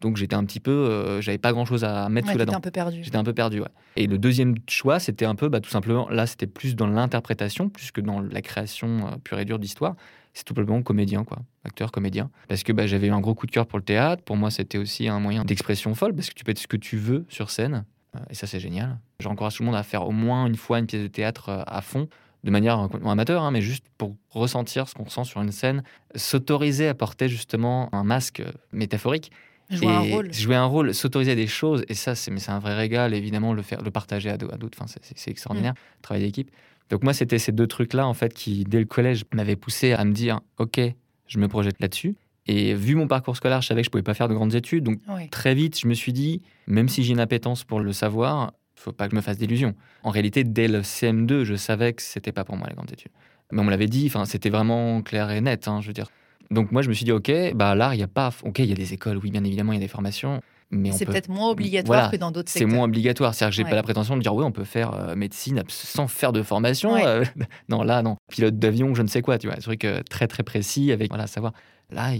[0.00, 2.54] Donc j'étais un petit peu, euh, j'avais pas grand chose à mettre sous la dent.
[2.54, 3.02] un peu perdu.
[3.02, 3.68] J'étais un peu perdu, ouais.
[3.96, 7.70] Et le deuxième choix, c'était un peu, bah, tout simplement, là, c'était plus dans l'interprétation,
[7.70, 9.96] plus que dans la création pure et dure d'histoire.
[10.34, 12.30] C'est tout simplement comédien, quoi, acteur, comédien.
[12.48, 14.22] Parce que bah, j'avais eu un gros coup de cœur pour le théâtre.
[14.22, 16.76] Pour moi, c'était aussi un moyen d'expression folle, parce que tu peux être ce que
[16.76, 17.86] tu veux sur scène.
[18.16, 18.98] Euh, et ça, c'est génial.
[19.20, 21.62] J'encourage tout le monde à faire au moins une fois une pièce de théâtre euh,
[21.66, 22.08] à fond,
[22.44, 25.82] de manière amateur, hein, mais juste pour ressentir ce qu'on ressent sur une scène,
[26.14, 29.32] s'autoriser à porter justement un masque métaphorique
[29.70, 30.32] Jouer un rôle.
[30.32, 33.82] Jouer un rôle, s'autoriser des choses, et ça, c'est un vrai régal, évidemment, le, faire,
[33.82, 36.02] le partager à d'autres, enfin, c'est extraordinaire, mm.
[36.02, 36.50] travail d'équipe.
[36.90, 40.04] Donc moi, c'était ces deux trucs-là, en fait, qui, dès le collège, m'avaient poussé à
[40.04, 40.80] me dire, OK,
[41.26, 42.14] je me projette là-dessus.
[42.46, 44.84] Et vu mon parcours scolaire, je savais que je pouvais pas faire de grandes études.
[44.84, 48.52] Donc très vite, je me suis dit, même si j'ai une appétence pour le savoir,
[48.74, 49.74] faut pas que je me fasse d'illusions.
[50.02, 53.12] En réalité, dès le CM2, je savais que c'était pas pour moi les grandes études.
[53.52, 56.08] Mais on me l'avait dit, enfin, c'était vraiment clair et net, hein, je veux dire.
[56.50, 58.66] Donc moi, je me suis dit, ok, bah l'art, il y a pas, ok, il
[58.66, 61.28] y a des écoles, oui, bien évidemment, il y a des formations, mais c'est peut-être
[61.28, 62.68] moins obligatoire que dans d'autres secteurs.
[62.68, 64.94] C'est moins obligatoire, c'est-à-dire que j'ai pas la prétention de dire oui, on peut faire
[64.94, 66.96] euh, médecine sans faire de formation.
[66.96, 67.24] Euh,
[67.68, 68.16] non, là, non.
[68.30, 71.10] Pilote d'avion, je ne sais quoi, tu vois, un truc euh, très très précis avec
[71.10, 71.52] voilà savoir.
[71.90, 72.12] Là,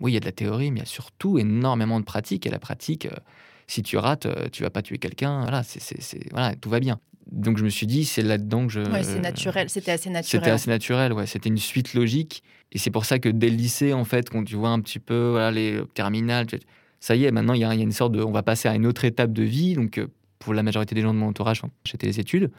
[0.00, 2.46] oui, il y a de la théorie, mais il y a surtout énormément de pratique
[2.46, 3.08] et la pratique
[3.66, 5.42] si tu rates, euh, tu vas pas tuer quelqu'un.
[5.42, 6.98] Voilà, c'est, voilà, tout va bien.
[7.30, 8.80] Donc je me suis dit, c'est là-dedans que je.
[8.80, 9.68] Ouais, c'est naturel.
[9.68, 10.40] C'était assez naturel.
[10.40, 11.26] C'était assez naturel, ouais.
[11.26, 12.44] C'était une suite logique.
[12.72, 14.98] Et c'est pour ça que dès le lycée, en fait, quand tu vois un petit
[14.98, 16.46] peu voilà, les terminales,
[17.00, 18.22] ça y est, maintenant, il y, a une sorte de.
[18.22, 19.74] On va passer à une autre étape de vie.
[19.74, 20.06] Donc, euh,
[20.38, 22.50] pour la majorité des gens de mon entourage, j'étais les études.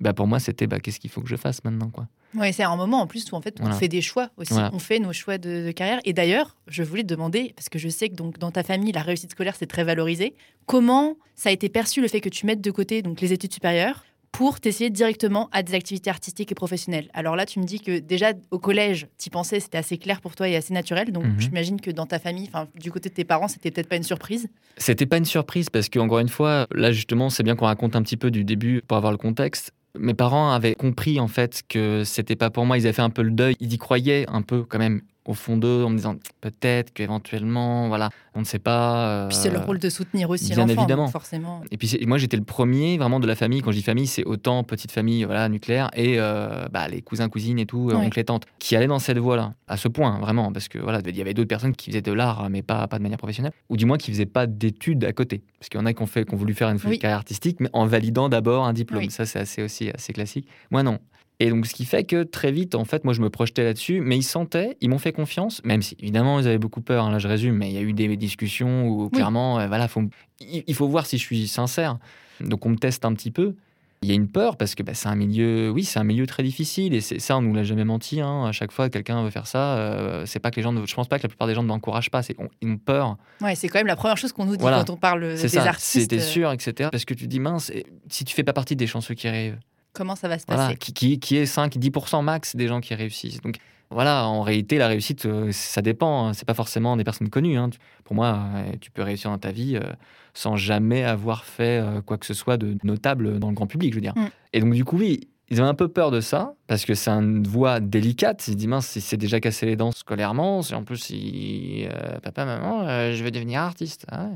[0.00, 2.06] Bah pour moi, c'était bah, qu'est-ce qu'il faut que je fasse maintenant, quoi.
[2.34, 4.78] Ouais, c'est un moment en plus où en fait on fait des choix aussi, on
[4.78, 6.00] fait nos choix de, carrière.
[6.04, 8.92] Et d'ailleurs, je voulais te demander parce que je sais que donc dans ta famille
[8.92, 10.34] la réussite scolaire c'est très valorisé.
[10.66, 13.52] Comment ça a été perçu le fait que tu mettes de côté donc les études
[13.52, 17.08] supérieures pour t'essayer directement à des activités artistiques et professionnelles?
[17.14, 20.34] Alors là, tu me dis que déjà au collège, tu pensais, c'était assez clair pour
[20.34, 21.12] toi et assez naturel.
[21.12, 21.40] Donc mhm.
[21.40, 24.48] j'imagine que dans ta famille, du côté de tes parents, c'était peut-être pas une surprise.
[24.76, 27.96] C'était pas une surprise parce que encore une fois, là justement, c'est bien qu'on raconte
[27.96, 31.62] un petit peu du début pour avoir le contexte mes parents avaient compris en fait
[31.68, 32.78] que c'était pas pour moi.
[32.78, 33.56] Ils avaient fait un peu le deuil.
[33.60, 37.88] Ils y croyaient un peu quand même au fond d'eux en me disant peut-être qu'éventuellement,
[37.88, 39.08] voilà, on ne sait pas.
[39.08, 41.08] Euh, puis c'est le rôle de soutenir aussi l'enfant, évidemment.
[41.08, 41.62] forcément.
[41.70, 43.60] Et puis moi j'étais le premier vraiment de la famille.
[43.60, 47.28] Quand je dis famille, c'est autant petite famille voilà nucléaire et euh, bah, les cousins
[47.28, 50.18] cousines et tout, euh, oncles et tantes, qui allaient dans cette voie-là à ce point
[50.20, 52.86] vraiment parce que voilà il y avait d'autres personnes qui faisaient de l'art mais pas
[52.86, 55.80] pas de manière professionnelle ou du moins qui faisaient pas d'études à côté parce qu'il
[55.80, 57.86] y en a qui ont fait qui ont voulu faire une carrière artistique mais en
[57.86, 59.10] validant d'abord un diplôme.
[59.10, 60.46] Ça c'est assez aussi assez classique.
[60.70, 60.98] Moi non.
[61.38, 64.00] Et donc, ce qui fait que très vite, en fait, moi, je me projetais là-dessus,
[64.00, 67.10] mais ils sentaient, ils m'ont fait confiance, même si, évidemment, ils avaient beaucoup peur, hein,
[67.10, 70.02] là, je résume, mais il y a eu des discussions où, clairement, euh, voilà, faut,
[70.40, 71.98] il faut voir si je suis sincère.
[72.40, 73.54] Donc, on me teste un petit peu.
[74.02, 76.26] Il y a une peur parce que bah, c'est un milieu, oui, c'est un milieu
[76.26, 78.20] très difficile et c'est ça, on nous l'a jamais menti.
[78.20, 78.44] Hein.
[78.44, 80.94] À chaque fois que quelqu'un veut faire ça, euh, c'est pas que les gens, je
[80.94, 82.22] pense pas que la plupart des gens ne l'encouragent pas.
[82.22, 83.16] C'est ils ont peur.
[83.40, 85.62] Ouais, c'est quand même la première chose qu'on nous dit quand on parle des ça.
[85.62, 86.10] artistes.
[86.10, 86.90] C'était sûr, etc.
[86.92, 87.72] Parce que tu dis mince,
[88.08, 89.58] si tu fais pas partie des chanceux qui rêvent,
[89.96, 93.40] Comment ça va se passer qui, qui, est 5-10% max des gens qui réussissent.
[93.40, 93.56] Donc
[93.90, 96.28] voilà, en réalité, la réussite, euh, ça dépend.
[96.28, 96.32] Hein.
[96.32, 97.56] C'est pas forcément des personnes connues.
[97.56, 97.70] Hein.
[98.04, 99.92] Pour moi, euh, tu peux réussir dans ta vie euh,
[100.34, 103.96] sans jamais avoir fait quoi que ce soit de notable dans le grand public, je
[103.96, 104.14] veux dire.
[104.16, 104.26] Mm.
[104.52, 107.10] Et donc, du coup, oui, ils ont un peu peur de ça, parce que c'est
[107.10, 108.46] une voie délicate.
[108.48, 111.86] Ils se disent, mince, si c'est déjà cassé les dents scolairement, en plus, si,
[112.22, 114.04] papa, maman, je vais devenir artiste.
[114.10, 114.26] Ah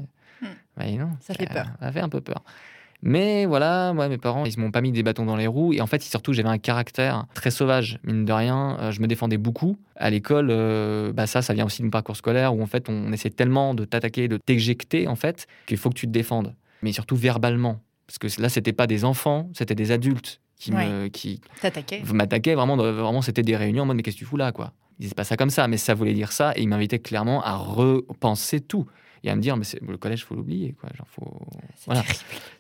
[0.41, 0.47] mm.
[0.77, 1.67] bah, non, ça fait peur.
[1.81, 2.45] Ça fait un peu peur.
[3.03, 5.73] Mais voilà, moi, mes parents, ils m'ont pas mis des bâtons dans les roues.
[5.73, 8.77] Et en fait, surtout, j'avais un caractère très sauvage, mine de rien.
[8.81, 9.79] Euh, je me défendais beaucoup.
[9.97, 12.89] À l'école, euh, bah ça, ça vient aussi de mon parcours scolaire où en fait,
[12.89, 16.55] on essaie tellement de t'attaquer, de t'éjecter, en fait, qu'il faut que tu te défendes.
[16.83, 17.81] Mais surtout verbalement.
[18.07, 21.41] Parce que là, c'était pas des enfants, c'était des adultes qui me qui
[22.13, 24.75] m'attaquaient vraiment vraiment c'était des réunions en mode mais qu'est-ce que tu fous là quoi?
[24.99, 27.43] Ils disaient pas ça comme ça mais ça voulait dire ça et ils m'invitaient clairement
[27.43, 28.85] à repenser tout
[29.25, 30.91] et à me dire mais le collège faut l'oublier quoi.
[30.97, 31.41] Genre faut
[31.87, 32.03] voilà.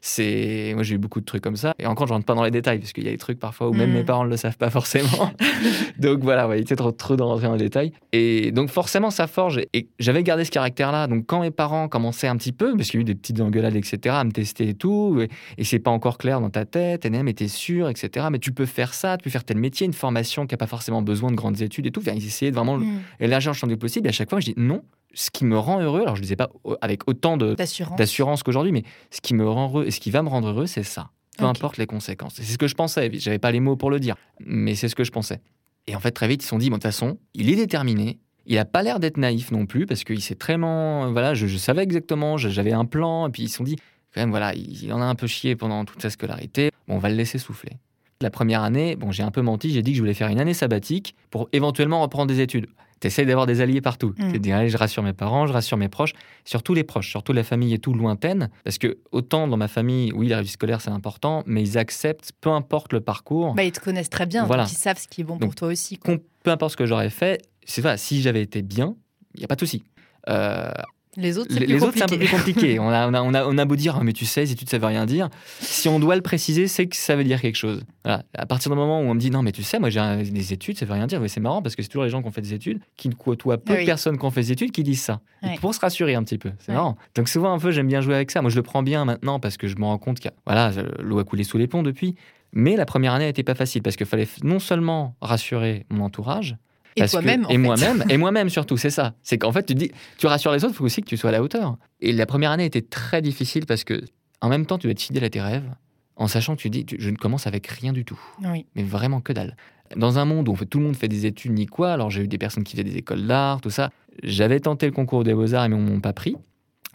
[0.00, 1.74] c'est moi j'ai eu beaucoup de trucs comme ça.
[1.78, 3.68] Et encore je rentre pas dans les détails parce qu'il y a des trucs parfois
[3.68, 4.06] où même mes mm.
[4.06, 5.32] parents ne le savent pas forcément.
[5.98, 7.92] Donc voilà on va éviter trop trop d'entrer dans les détails.
[8.12, 9.60] Et donc forcément ça forge.
[9.72, 12.90] Et j'avais gardé ce caractère là donc quand mes parents commençaient un petit peu parce
[12.90, 15.64] qu'il y a eu des petites engueulades etc à me tester et tout et, et
[15.64, 18.66] c'est pas encore clair dans ta tête et mais t'es sûr etc mais tu peux
[18.66, 21.36] faire ça tu peux faire tel métier une formation qui a pas forcément besoin de
[21.36, 22.00] grandes études et tout.
[22.00, 23.00] Enfin, ils essayaient de vraiment mm.
[23.20, 24.82] élargir le champ du possible et à chaque fois je dis non
[25.14, 28.84] ce qui me rend heureux, alors je ne disais pas avec autant d'assurance qu'aujourd'hui, mais
[29.10, 31.10] ce qui me rend heureux et ce qui va me rendre heureux, c'est ça.
[31.38, 32.34] Peu importe les conséquences.
[32.34, 33.10] C'est ce que je pensais.
[33.14, 35.40] J'avais pas les mots pour le dire, mais c'est ce que je pensais.
[35.86, 37.56] Et en fait, très vite, ils se sont dit, bon, de toute façon, il est
[37.56, 38.18] déterminé.
[38.46, 41.82] Il n'a pas l'air d'être naïf non plus, parce qu'il s'est très Voilà, je, savais
[41.82, 43.76] exactement, j'avais un plan, et puis ils se sont dit,
[44.14, 46.70] quand même, voilà, il en a un peu chié pendant toute sa scolarité.
[46.88, 47.78] Bon, on va le laisser souffler.
[48.20, 50.40] La première année, bon, j'ai un peu menti, j'ai dit que je voulais faire une
[50.40, 52.66] année sabbatique pour éventuellement reprendre des études
[53.00, 54.14] tu d'avoir des alliés partout.
[54.18, 54.32] Mm.
[54.38, 56.12] dire, allez, je rassure mes parents, je rassure mes proches,
[56.44, 58.50] surtout les proches, surtout la famille et tout lointaine.
[58.64, 62.32] Parce que autant dans ma famille, oui, la réussite scolaire, c'est important, mais ils acceptent,
[62.40, 63.54] peu importe le parcours.
[63.54, 65.68] Bah, ils te connaissent très bien, donc ils savent ce qui est bon pour toi
[65.68, 65.98] aussi.
[66.42, 68.96] Peu importe ce que j'aurais fait, c'est vrai, si j'avais été bien,
[69.34, 69.82] il n'y a pas de souci.
[70.28, 70.70] Euh,
[71.16, 72.78] Les autres, c'est les autres, c'est un peu plus compliqué.
[72.80, 74.78] on, a, on, a, on, a, beau dire, oh, mais tu sais, les études, ça
[74.78, 75.28] veut rien dire.
[75.58, 77.82] Si on doit le préciser, c'est que ça veut dire quelque chose.
[78.04, 78.22] Voilà.
[78.34, 80.52] À partir du moment où on me dit, non, mais tu sais, moi j'ai des
[80.52, 81.20] études, ça veut rien dire.
[81.20, 83.08] Mais c'est marrant parce que c'est toujours les gens qui ont fait des études, qui
[83.08, 85.20] ne côtoient peu de personnes qui ont fait des études, qui disent ça.
[85.60, 86.52] Pour se rassurer un petit peu.
[86.60, 86.96] C'est marrant.
[87.16, 88.40] Donc souvent, un peu, j'aime bien jouer avec ça.
[88.40, 90.70] Moi, je le prends bien maintenant parce que je me rends compte que voilà,
[91.00, 92.14] l'eau a coulé sous les ponts depuis.
[92.52, 96.56] Mais la première année n'était pas facile parce qu'il fallait non seulement rassurer mon entourage,
[96.96, 97.46] et toi-même.
[97.48, 99.14] Et moi-même, et moi-même surtout, c'est ça.
[99.22, 101.30] C'est qu'en fait, tu dis, tu rassures les autres, il faut aussi que tu sois
[101.30, 101.76] à la hauteur.
[102.00, 104.02] Et la première année était très difficile parce que,
[104.40, 105.70] en même temps, tu dois être fidèle à tes rêves,
[106.16, 108.20] en sachant que tu dis, je ne commence avec rien du tout.
[108.44, 108.66] Oui.
[108.74, 109.56] Mais vraiment que dalle.
[109.96, 112.22] Dans un monde où fait, tout le monde fait des études ni quoi, alors j'ai
[112.22, 113.90] eu des personnes qui faisaient des écoles d'art, tout ça.
[114.22, 116.36] J'avais tenté le concours des beaux-arts et ils m'ont pas pris.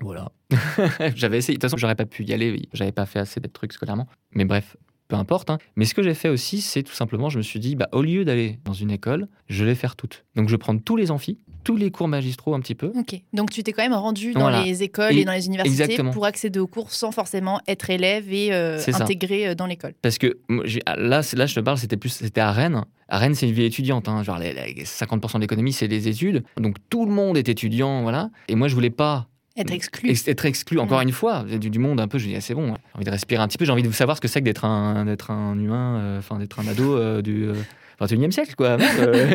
[0.02, 0.32] Voilà.
[1.16, 1.58] j'avais essayé.
[1.58, 2.68] De toute façon, j'aurais pas pu y aller.
[2.74, 4.08] J'avais pas fait assez de trucs scolairement.
[4.34, 4.78] Mais bref,
[5.08, 5.50] peu importe.
[5.50, 5.58] Hein.
[5.76, 8.02] Mais ce que j'ai fait aussi, c'est tout simplement, je me suis dit, bah, au
[8.02, 10.26] lieu d'aller dans une école, je vais faire toutes.
[10.36, 12.92] Donc je vais prendre tous les amphis, tous les cours magistraux un petit peu.
[12.96, 13.20] Ok.
[13.34, 16.60] Donc tu t'es quand même rendu dans les écoles et, dans les universités pour accéder
[16.60, 19.94] aux cours sans forcément être élève et euh, intégré euh, dans l'école.
[20.02, 20.38] Parce que
[20.86, 22.84] ah, là, là, je te parle, c'était plus, c'était à Rennes.
[23.08, 24.08] À Rennes, c'est une ville étudiante.
[24.08, 24.24] Hein.
[24.24, 26.44] Genre, les, 50% de l'économie, c'est des études.
[26.58, 28.30] Donc tout le monde est étudiant, voilà.
[28.48, 30.12] Et moi, je voulais pas être exclu.
[30.12, 32.18] Être exclu, encore une fois, du, du, monde un peu.
[32.18, 32.78] Je dis, ah, c'est bon, hein.
[32.88, 34.46] j'ai envie de respirer un petit peu, j'ai envie de savoir ce que c'est que
[34.46, 37.50] d'être un, d'être un humain, euh, enfin, d'être un ado euh, du.
[38.02, 38.78] 21e euh, siècle, quoi,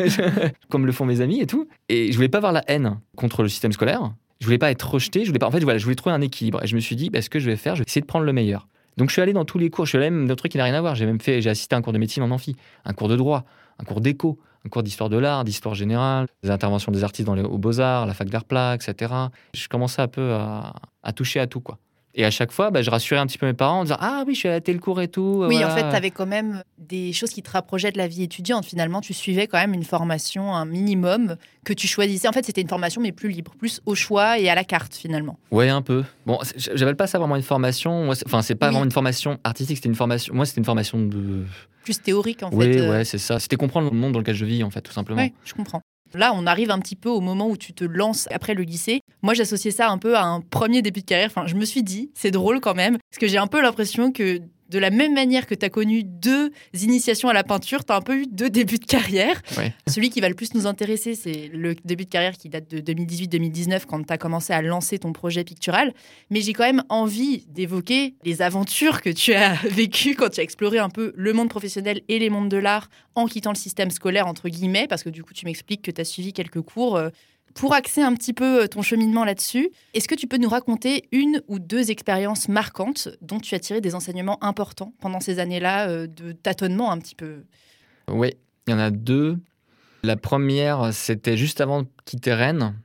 [0.69, 1.67] comme le font mes amis et tout.
[1.89, 4.13] Et je voulais pas avoir la haine contre le système scolaire.
[4.39, 5.21] Je voulais pas être rejeté.
[5.21, 5.47] Je voulais pas.
[5.47, 6.63] En fait, voilà, je voulais trouver un équilibre.
[6.63, 8.05] Et je me suis dit, bah, ce que je vais faire, je vais essayer de
[8.05, 8.67] prendre le meilleur.
[8.97, 9.85] Donc, je suis allé dans tous les cours.
[9.85, 10.93] Je suis allé même dans trucs qui n'ont rien à voir.
[10.93, 12.55] J'ai même fait, j'ai assisté à un cours de médecine en amphi,
[12.85, 13.45] un cours de droit,
[13.79, 17.35] un cours d'éco, un cours d'histoire de l'art, d'histoire générale, des interventions des artistes dans
[17.35, 19.13] les, aux Beaux-Arts, la fac d'art plat, etc.
[19.53, 21.79] Je commençais un peu à, à toucher à tout, quoi.
[22.13, 24.23] Et à chaque fois, bah, je rassurais un petit peu mes parents en disant Ah
[24.27, 25.45] oui, je suis à tel cours et tout.
[25.47, 28.23] Oui, en fait, tu avais quand même des choses qui te rapprochaient de la vie
[28.23, 28.65] étudiante.
[28.65, 32.27] Finalement, tu suivais quand même une formation, un minimum que tu choisissais.
[32.27, 34.95] En fait, c'était une formation, mais plus libre, plus au choix et à la carte,
[34.95, 35.37] finalement.
[35.51, 36.03] Ouais, un peu.
[36.25, 38.09] Bon, j'appelle pas ça vraiment une formation.
[38.25, 40.33] Enfin, c'est pas vraiment une formation artistique, c'était une formation.
[40.33, 41.45] Moi, c'était une formation de.
[41.83, 42.55] Plus théorique, en fait.
[42.57, 43.39] Oui, ouais, c'est ça.
[43.39, 45.21] C'était comprendre le monde dans lequel je vis, en fait, tout simplement.
[45.21, 45.81] Oui, je comprends.
[46.13, 49.01] Là, on arrive un petit peu au moment où tu te lances après le lycée.
[49.21, 51.27] Moi, j'associais ça un peu à un premier début de carrière.
[51.27, 54.11] Enfin, je me suis dit, c'est drôle quand même, parce que j'ai un peu l'impression
[54.11, 54.41] que
[54.71, 57.97] de la même manière que tu as connu deux initiations à la peinture, tu as
[57.97, 59.41] un peu eu deux débuts de carrière.
[59.87, 62.79] Celui qui va le plus nous intéresser, c'est le début de carrière qui date de
[62.93, 65.93] 2018-2019, quand tu as commencé à lancer ton projet pictural.
[66.29, 70.43] Mais j'ai quand même envie d'évoquer les aventures que tu as vécues quand tu as
[70.43, 73.91] exploré un peu le monde professionnel et les mondes de l'art en quittant le système
[73.91, 76.97] scolaire, entre guillemets, parce que du coup, tu m'expliques que tu as suivi quelques cours.
[77.53, 81.07] Pour axer un petit peu euh, ton cheminement là-dessus, est-ce que tu peux nous raconter
[81.11, 85.89] une ou deux expériences marquantes dont tu as tiré des enseignements importants pendant ces années-là
[85.89, 87.43] euh, de tâtonnement un petit peu?
[88.09, 88.33] Oui,
[88.67, 89.37] il y en a deux.
[90.03, 92.75] La première, c'était juste avant de quitter Rennes.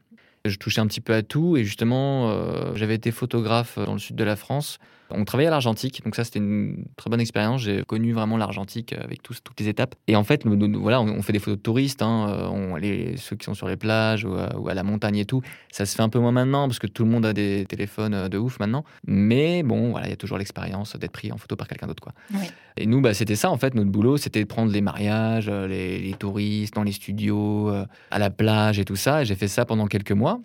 [0.45, 3.99] Je touchais un petit peu à tout et justement, euh, j'avais été photographe dans le
[3.99, 4.79] sud de la France.
[5.11, 7.63] On travaillait à l'Argentique, donc ça c'était une très bonne expérience.
[7.63, 9.95] J'ai connu vraiment l'Argentique avec toutes les étapes.
[10.09, 13.37] Et en fait, voilà, on, fait des photos de touristes, hein, euh, on, les, ceux
[13.37, 15.43] qui sont sur les plages ou à, la montagne et tout.
[15.71, 18.15] Ça se fait un peu moins maintenant parce que tout le monde a des téléphones
[18.15, 18.85] euh, de ouf maintenant.
[19.07, 22.03] Mais bon, voilà, il y a toujours l'expérience d'être pris en photo par quelqu'un d'autre,
[22.03, 22.13] quoi.
[22.77, 25.67] Et nous, bah, c'était ça en fait, notre boulot, c'était de prendre les mariages, euh,
[25.69, 27.71] les, touristes dans les studios,
[28.11, 29.23] à la plage et tout ça.
[29.23, 30.41] Et j'ai fait ça pendant quelques mois.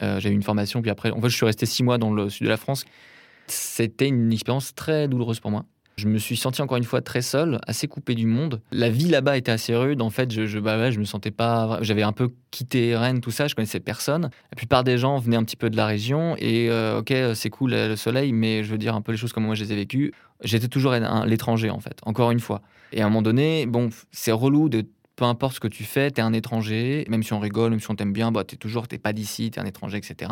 [0.00, 2.30] j'ai eu une formation, puis après, en fait, je suis resté six mois dans le
[2.30, 2.84] sud de la France
[3.46, 5.64] c'était une expérience très douloureuse pour moi.
[5.96, 8.60] Je me suis senti encore une fois très seul, assez coupé du monde.
[8.70, 10.02] La vie là-bas était assez rude.
[10.02, 11.78] En fait, je, je, bah je me sentais pas.
[11.80, 13.48] J'avais un peu quitté Rennes, tout ça.
[13.48, 14.28] Je connaissais personne.
[14.52, 16.36] La plupart des gens venaient un petit peu de la région.
[16.36, 19.32] Et euh, ok, c'est cool le soleil, mais je veux dire un peu les choses
[19.32, 20.12] comme moi je les ai vécues.
[20.44, 20.92] J'étais toujours
[21.24, 21.98] l'étranger en fait.
[22.04, 22.60] Encore une fois.
[22.92, 24.84] Et à un moment donné, bon, c'est relou de
[25.16, 27.80] peu importe ce que tu fais, tu es un étranger, même si on rigole, même
[27.80, 30.30] si on t'aime bien, bah, toujours, t'es pas d'ici, tu es un étranger, etc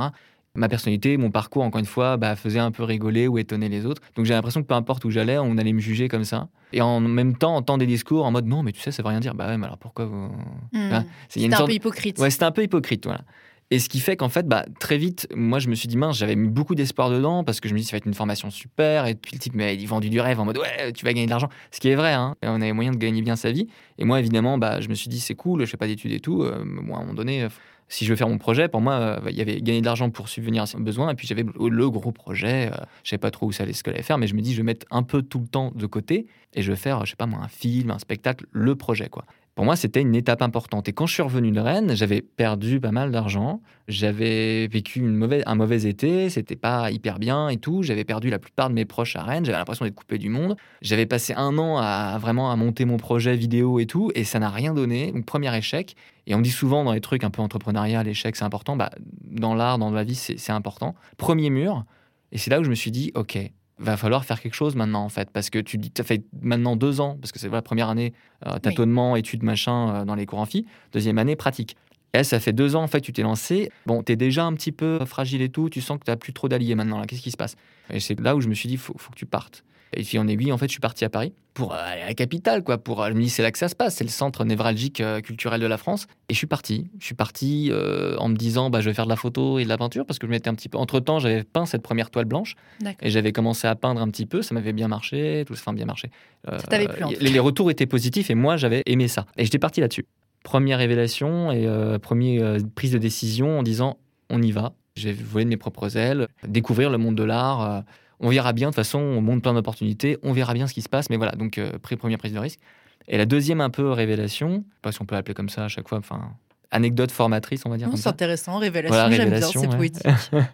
[0.55, 3.87] ma personnalité, mon parcours, encore une fois, bah, faisait un peu rigoler ou étonner les
[3.87, 4.03] autres.
[4.15, 6.49] Donc j'ai l'impression que peu importe où j'allais, on allait me juger comme ça.
[6.73, 9.09] Et en même temps, entendre des discours en mode non, mais tu sais, ça veut
[9.09, 9.35] rien dire.
[9.35, 10.31] Bah ouais, mais alors pourquoi vous.
[10.73, 11.05] Hmm.
[11.29, 12.19] C'était un peu hypocrite.
[12.19, 13.23] Ouais, c'était un peu hypocrite, voilà.
[13.71, 16.19] Et ce qui fait qu'en fait, bah, très vite, moi, je me suis dit, mince,
[16.19, 18.51] j'avais mis beaucoup d'espoir dedans parce que je me dis, ça va être une formation
[18.51, 19.07] super.
[19.07, 21.27] Et puis le type, mais il vendu du rêve en mode, ouais, tu vas gagner
[21.27, 21.49] de l'argent.
[21.71, 22.37] Ce qui est vrai, hein.
[22.43, 23.67] on avait moyen de gagner bien sa vie.
[23.99, 26.21] Et moi, évidemment, bah, je me suis dit, c'est cool, je fais pas d'études et
[26.21, 26.43] tout.
[26.43, 27.49] Euh, moi, à un moment donné,
[27.89, 30.11] si je veux faire mon projet, pour moi, euh, il y avait gagner de l'argent
[30.11, 32.71] pour subvenir à ses besoins, et puis j'avais le gros projet.
[32.73, 34.41] Euh, je savais pas trop où ça allait, ce que allait faire, mais je me
[34.41, 37.05] dis, je vais mettre un peu tout le temps de côté, et je vais faire,
[37.05, 39.25] je sais pas moi, un film, un spectacle, le projet, quoi.
[39.55, 40.89] Pour moi, c'était une étape importante.
[40.89, 43.61] Et quand je suis revenu de Rennes, j'avais perdu pas mal d'argent.
[43.87, 45.01] J'avais vécu
[45.47, 46.29] un mauvais été.
[46.29, 47.85] C'était pas hyper bien et tout.
[47.85, 49.45] J'avais perdu la plupart de mes proches à Rennes.
[49.45, 50.57] J'avais l'impression d'être coupé du monde.
[50.83, 54.11] J'avais passé un an à vraiment à monter mon projet vidéo et tout.
[54.17, 55.13] Et ça n'a rien donné.
[55.13, 55.95] Donc, premier échec.
[56.27, 58.77] Et on dit souvent dans les trucs un peu entrepreneuriat, l'échec, c'est important.
[58.77, 58.91] Bah,
[59.23, 60.97] dans l'art, dans la vie, c'est important.
[61.17, 61.85] Premier mur.
[62.33, 63.39] Et c'est là où je me suis dit, OK,
[63.79, 66.77] va falloir faire quelque chose maintenant en fait parce que tu dis as fait maintenant
[66.77, 68.13] deux ans parce que c'est la première année
[68.47, 71.77] euh, tâtonnement études machin euh, dans les cours amphi deuxième année pratique.
[72.17, 73.71] Et ça fait deux ans en fait tu t'es lancé.
[73.87, 76.17] Bon tu es déjà un petit peu fragile et tout tu sens que tu n'as
[76.17, 77.07] plus trop d'alliés maintenant là.
[77.07, 77.57] Qu'est-ce qui se passe?
[77.91, 79.65] Et c'est là où je me suis dit faut, faut que tu partes
[79.97, 82.15] et puis en aiguille, en fait, je suis parti à Paris pour aller à la
[82.15, 82.79] capitale, quoi.
[82.79, 85.67] Pour me c'est là que ça se passe, c'est le centre névralgique euh, culturel de
[85.67, 86.07] la France.
[86.29, 86.91] Et je suis parti.
[86.99, 89.65] Je suis parti euh, en me disant, bah, je vais faire de la photo et
[89.65, 90.79] de la peinture parce que je m'étais un petit peu.
[90.79, 92.57] Entre temps, j'avais peint cette première toile blanche
[93.01, 94.43] et j'avais commencé à peindre un petit peu.
[94.43, 96.11] Ça m'avait bien marché, tout, enfin bien marché.
[96.51, 97.05] Euh, ça t'avait plu.
[97.05, 99.25] En les, les, retours étaient positifs et moi, j'avais aimé ça.
[99.37, 100.07] Et j'étais parti là-dessus.
[100.43, 101.67] Première révélation et
[102.03, 103.97] première prise de décision en disant,
[104.29, 104.75] on y va.
[104.95, 107.83] J'ai volé de mes propres ailes, découvrir le monde de l'art
[108.21, 108.69] on verra bien.
[108.69, 110.19] De toute façon, on monte plein d'opportunités.
[110.23, 111.11] On verra bien ce qui se passe.
[111.11, 112.61] Mais voilà, donc euh, première prise de risque.
[113.09, 115.89] Et la deuxième, un peu révélation, pas si on peut l'appeler comme ça à chaque
[115.89, 116.33] fois, enfin,
[116.71, 117.89] anecdote formatrice, on va dire.
[117.95, 120.07] C'est intéressant, révélation, j'aime bien, c'est poétique.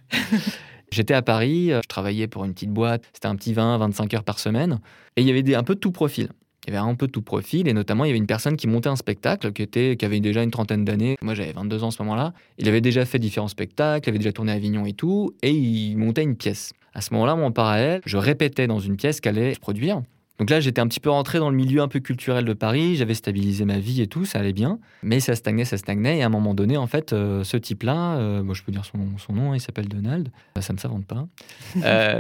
[0.93, 4.13] J'étais à Paris, euh, je travaillais pour une petite boîte, c'était un petit 20, 25
[4.15, 4.81] heures par semaine,
[5.17, 6.31] et il y avait des, un peu de tout profil.
[6.67, 8.67] Il y avait un peu tout profil, et notamment il y avait une personne qui
[8.67, 11.17] montait un spectacle qui, était, qui avait déjà une trentaine d'années.
[11.23, 12.35] Moi j'avais 22 ans en ce moment-là.
[12.59, 15.51] Il avait déjà fait différents spectacles, il avait déjà tourné à Avignon et tout, et
[15.51, 16.73] il montait une pièce.
[16.93, 20.03] À ce moment-là, moi, en parallèle, je répétais dans une pièce qu'elle allait produire.
[20.41, 22.97] Donc là, j'étais un petit peu rentré dans le milieu un peu culturel de Paris,
[22.97, 26.23] j'avais stabilisé ma vie et tout, ça allait bien, mais ça stagnait, ça stagnait, et
[26.23, 29.19] à un moment donné, en fait, euh, ce type-là, euh, moi je peux dire son,
[29.19, 31.29] son nom, il s'appelle Donald, euh, ça ne s'invente pas.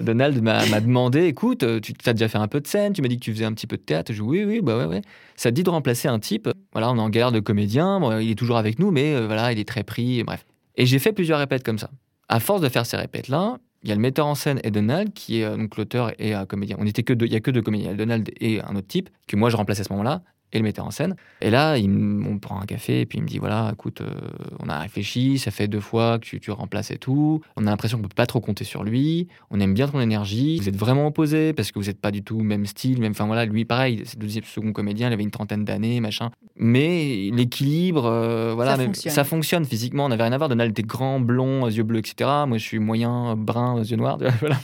[0.03, 3.17] Donald m'a demandé, écoute, tu as déjà fait un peu de scène, tu m'as dit
[3.17, 5.01] que tu faisais un petit peu de théâtre, je dis oui, oui, bah ouais, ouais.
[5.37, 8.31] Ça te dit de remplacer un type, voilà, on est en galère de comédien, il
[8.31, 10.45] est toujours avec nous, mais voilà, il est très pris, bref.
[10.77, 11.89] Et j'ai fait plusieurs répètes comme ça.
[12.29, 15.13] À force de faire ces répètes-là, il y a le metteur en scène et Donald,
[15.13, 16.77] qui est euh, donc l'auteur et un comédien.
[16.79, 19.11] On était que deux, il y a que deux comédiens, Donald et un autre type,
[19.27, 21.17] que moi je remplaçais à ce moment-là et le metteur en scène.
[21.41, 24.11] Et là, il, on prend un café et puis il me dit voilà, écoute, euh,
[24.59, 27.41] on a réfléchi, ça fait deux fois que tu, tu remplaces et tout.
[27.57, 29.29] On a l'impression qu'on peut pas trop compter sur lui.
[29.51, 30.59] On aime bien ton énergie.
[30.59, 33.13] Vous êtes vraiment opposés parce que vous n'êtes pas du tout même style, même.
[33.13, 36.31] Enfin voilà, lui pareil, c'est le deuxième second comédien, il avait une trentaine d'années, machin.
[36.57, 39.13] Mais l'équilibre, euh, voilà, ça, fonctionne.
[39.13, 39.65] ça, fonctionne.
[39.65, 40.07] physiquement.
[40.07, 40.49] On n'avait rien à voir.
[40.49, 42.31] Donald était grand, blond, yeux bleus, etc.
[42.47, 44.19] Moi, je suis moyen, brun, yeux noirs.
[44.41, 44.57] Voilà.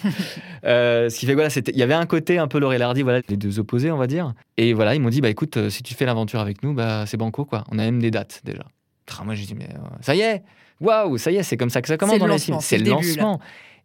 [0.64, 3.20] euh, ce qui fait voilà, il y avait un côté un peu Laurel Hardy, voilà,
[3.29, 4.33] les deux opposés, on va dire.
[4.57, 7.17] Et voilà, ils m'ont dit bah écoute si tu fais l'aventure avec nous, bah, c'est
[7.17, 7.65] banco, quoi.
[7.71, 8.65] On a même des dates déjà.
[9.25, 10.43] Moi, j'ai dit, mais euh, ça y est,
[10.81, 12.59] waouh, ça y est, c'est comme ça que ça commence dans les films.
[12.61, 13.41] C'est le, lancement.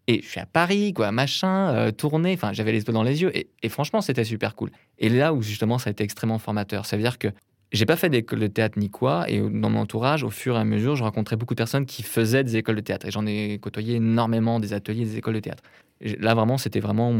[0.08, 3.22] Et je suis à Paris, quoi, machin, euh, tourné, enfin, j'avais les yeux dans les
[3.22, 3.32] yeux.
[3.36, 4.72] Et, franchement, c'était super cool.
[4.98, 6.86] Et là où justement, ça a été extrêmement formateur.
[6.86, 7.28] Ça veut dire que
[7.72, 9.30] j'ai pas fait d'école de théâtre ni quoi.
[9.30, 12.04] Et dans mon entourage, au fur et à mesure, je rencontrais beaucoup de personnes qui
[12.04, 13.06] faisaient des écoles de théâtre.
[13.06, 15.64] Et j'en ai côtoyé énormément des ateliers, des écoles de théâtre.
[16.02, 17.14] là, vraiment, c'était vraiment.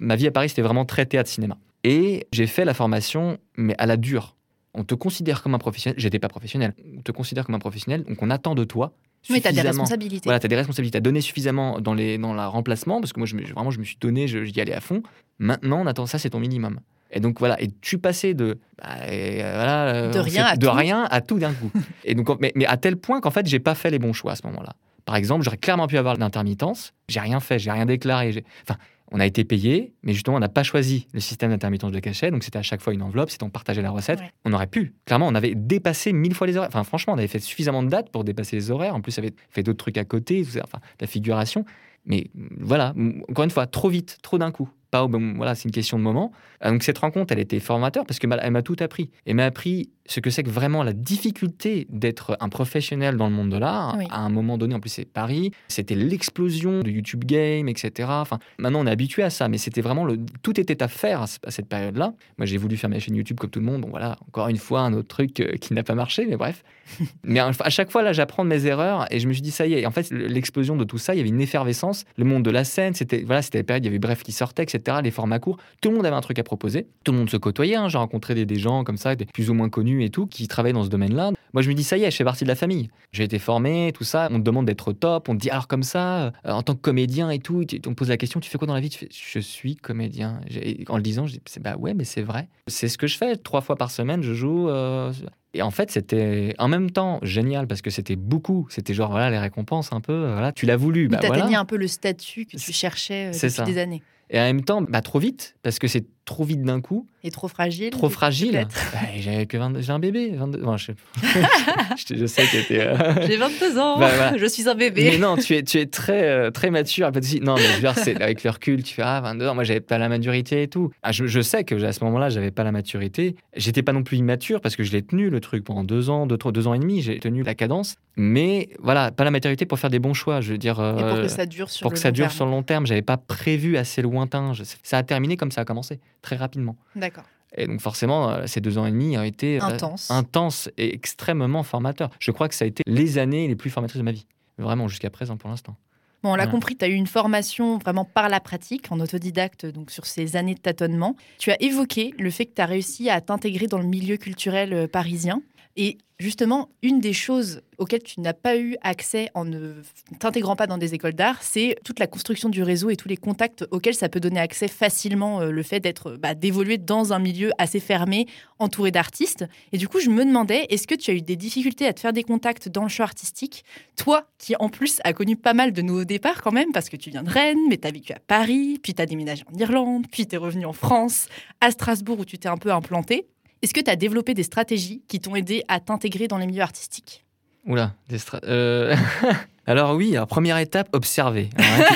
[0.00, 1.56] Ma vie à Paris, c'était vraiment très théâtre-cinéma.
[1.86, 4.36] Et j'ai fait la formation, mais à la dure
[4.76, 5.98] on te considère comme un professionnel.
[5.98, 6.74] J'étais pas professionnel.
[6.96, 8.92] On te considère comme un professionnel, donc on attend de toi.
[9.30, 10.24] Oui, tu as des responsabilités.
[10.24, 10.98] Voilà, tu as des responsabilités.
[10.98, 13.80] Tu as donné suffisamment dans, les, dans la remplacement, parce que moi, je, vraiment, je
[13.80, 15.02] me suis donné, j'y allais à fond.
[15.38, 16.78] Maintenant, on attend ça, c'est ton minimum.
[17.10, 20.72] Et donc voilà, et tu passais de, bah, euh, voilà, de, rien, à de tout.
[20.72, 21.70] rien à tout d'un coup.
[22.04, 24.32] et donc, mais, mais, à tel point qu'en fait, j'ai pas fait les bons choix
[24.32, 24.74] à ce moment-là.
[25.06, 26.92] Par exemple, j'aurais clairement pu avoir l'intermittence.
[27.08, 28.44] J'ai rien fait, j'ai rien déclaré.
[28.68, 28.78] Enfin,
[29.12, 32.30] on a été payé, mais justement, on n'a pas choisi le système d'intermittence de cachet.
[32.30, 34.20] Donc, c'était à chaque fois une enveloppe, c'était on partageait la recette.
[34.44, 34.94] On aurait pu.
[35.04, 36.68] Clairement, on avait dépassé mille fois les horaires.
[36.68, 38.94] Enfin, franchement, on avait fait suffisamment de dates pour dépasser les horaires.
[38.94, 41.64] En plus, on avait fait d'autres trucs à côté, enfin, la figuration.
[42.04, 42.94] Mais voilà,
[43.28, 44.68] encore une fois, trop vite, trop d'un coup.
[44.96, 45.06] Pas
[45.36, 46.32] voilà, c'est une question de moment.
[46.64, 49.10] Euh, donc cette rencontre, elle était formateur parce que elle m'a tout appris.
[49.26, 53.34] Elle m'a appris ce que c'est que vraiment la difficulté d'être un professionnel dans le
[53.34, 53.98] monde de l'art.
[54.10, 58.08] À un moment donné, en plus c'est Paris, c'était l'explosion de YouTube Game, etc.
[58.10, 61.22] Enfin, maintenant on est habitué à ça, mais c'était vraiment le tout était à faire
[61.22, 62.14] à, cette période-là.
[62.38, 63.82] Moi, j'ai voulu faire ma chaîne YouTube comme tout le monde.
[63.82, 66.62] Bon voilà, encore une fois un autre truc euh, qui n'a pas marché, mais bref.
[67.24, 69.66] mais à chaque fois là, j'apprends de mes erreurs et je me suis dit ça
[69.66, 69.86] y est.
[69.86, 72.04] en fait, l'explosion de tout ça, il y avait une effervescence.
[72.16, 74.62] Le monde de la scène, c'était voilà, la période, il y avait Bref qui sortait,
[74.62, 74.98] etc.
[75.02, 76.86] Les formats courts, tout le monde avait un truc à proposer.
[77.04, 77.74] Tout le monde se côtoyait.
[77.74, 77.88] Hein.
[77.88, 80.72] J'ai rencontré des, gens comme ça, des plus ou moins connus et tout, qui travaillent
[80.72, 81.32] dans ce domaine-là.
[81.52, 82.88] Moi, je me dis, ça y est, je fais partie de la famille.
[83.12, 84.28] J'ai été formé, tout ça.
[84.30, 85.28] On te demande d'être top.
[85.28, 87.94] On te dit, alors comme ça, euh, en tant que comédien et tout, on te
[87.94, 88.96] pose la question, tu fais quoi dans la vie?
[89.10, 90.40] Je suis comédien.
[90.88, 92.48] en le disant, je dis, bah ouais, mais c'est vrai.
[92.68, 93.36] C'est ce que je fais.
[93.36, 94.68] Trois fois par semaine, je joue.
[94.68, 95.12] Euh,
[95.56, 98.66] et en fait, c'était en même temps génial parce que c'était beaucoup.
[98.70, 100.12] C'était genre, voilà, les récompenses un peu.
[100.12, 101.08] Euh, voilà, tu l'as voulu.
[101.08, 101.58] Bah, tu voilà.
[101.58, 104.02] un peu le statut que tu cherchais depuis des années.
[104.28, 107.08] Et en même temps, bah, trop vite, parce que c'est trop vite d'un coup.
[107.24, 107.90] Et trop fragile.
[107.90, 108.66] Trop fragile.
[108.92, 110.32] Bah, J'avais que 22, j'ai un bébé.
[110.34, 112.80] 22, bon, je, je, je, sais que t'es.
[112.80, 113.26] Euh...
[113.26, 113.98] J'ai 22 ans.
[113.98, 114.36] Bah.
[114.36, 115.10] Je suis un bébé.
[115.12, 117.10] Mais non, tu es, tu es très, euh, très mature.
[117.42, 119.54] Non, mais je veux dire, avec le recul, tu fais ah 22 ans.
[119.54, 120.90] Moi, j'avais pas la maturité et tout.
[121.02, 123.36] Ah, je, je, sais que à ce moment-là, j'avais pas la maturité.
[123.56, 126.26] J'étais pas non plus immature parce que je l'ai tenu le truc pendant deux ans,
[126.26, 127.02] deux, trois, deux ans et demi.
[127.02, 127.96] J'ai tenu la cadence.
[128.16, 130.40] Mais voilà, pas la maturité pour faire des bons choix.
[130.40, 130.80] Je veux dire.
[130.80, 132.36] Euh, et pour que ça dure sur pour le que ça long dure terme.
[132.36, 132.86] sur le long terme.
[132.86, 134.52] J'avais pas prévu assez lointain.
[134.54, 136.76] Je, ça a terminé comme ça a commencé, très rapidement.
[136.96, 137.24] D'accord.
[137.56, 140.92] Et donc forcément, euh, ces deux ans et demi ont été intenses, euh, intenses et
[140.92, 142.10] extrêmement formateurs.
[142.18, 144.26] Je crois que ça a été les années les plus formatrices de ma vie.
[144.58, 145.76] Vraiment, jusqu'à présent pour l'instant.
[146.22, 146.50] Bon, on l'a Ouais.
[146.50, 150.34] compris, tu as eu une formation vraiment par la pratique, en autodidacte, donc sur ces
[150.34, 151.14] années de tâtonnement.
[151.38, 154.72] Tu as évoqué le fait que tu as réussi à t'intégrer dans le milieu culturel
[154.72, 155.40] euh, parisien.
[155.76, 159.74] Et justement, une des choses auxquelles tu n'as pas eu accès en ne
[160.18, 163.18] t'intégrant pas dans des écoles d'art, c'est toute la construction du réseau et tous les
[163.18, 167.18] contacts auxquels ça peut donner accès facilement, euh, le fait d'être, bah, d'évoluer dans un
[167.18, 168.26] milieu assez fermé,
[168.58, 169.44] entouré d'artistes.
[169.72, 172.00] Et du coup, je me demandais, est-ce que tu as eu des difficultés à te
[172.00, 173.64] faire des contacts dans le champ artistique?
[173.96, 176.96] Toi, qui en plus a connu pas mal de nouveaux départs quand même, parce que
[176.96, 179.58] tu viens de Rennes, mais tu as vécu à Paris, puis tu as déménagé en
[179.58, 181.28] Irlande, puis tu es revenu en France,
[181.60, 183.26] à Strasbourg où tu t'es un peu implanté.
[183.66, 186.62] Est-ce que tu as développé des stratégies qui t'ont aidé à t'intégrer dans les milieux
[186.62, 187.24] artistiques?
[187.66, 188.94] Oula, des stra- euh,
[189.66, 191.50] Alors oui, première étape, observer.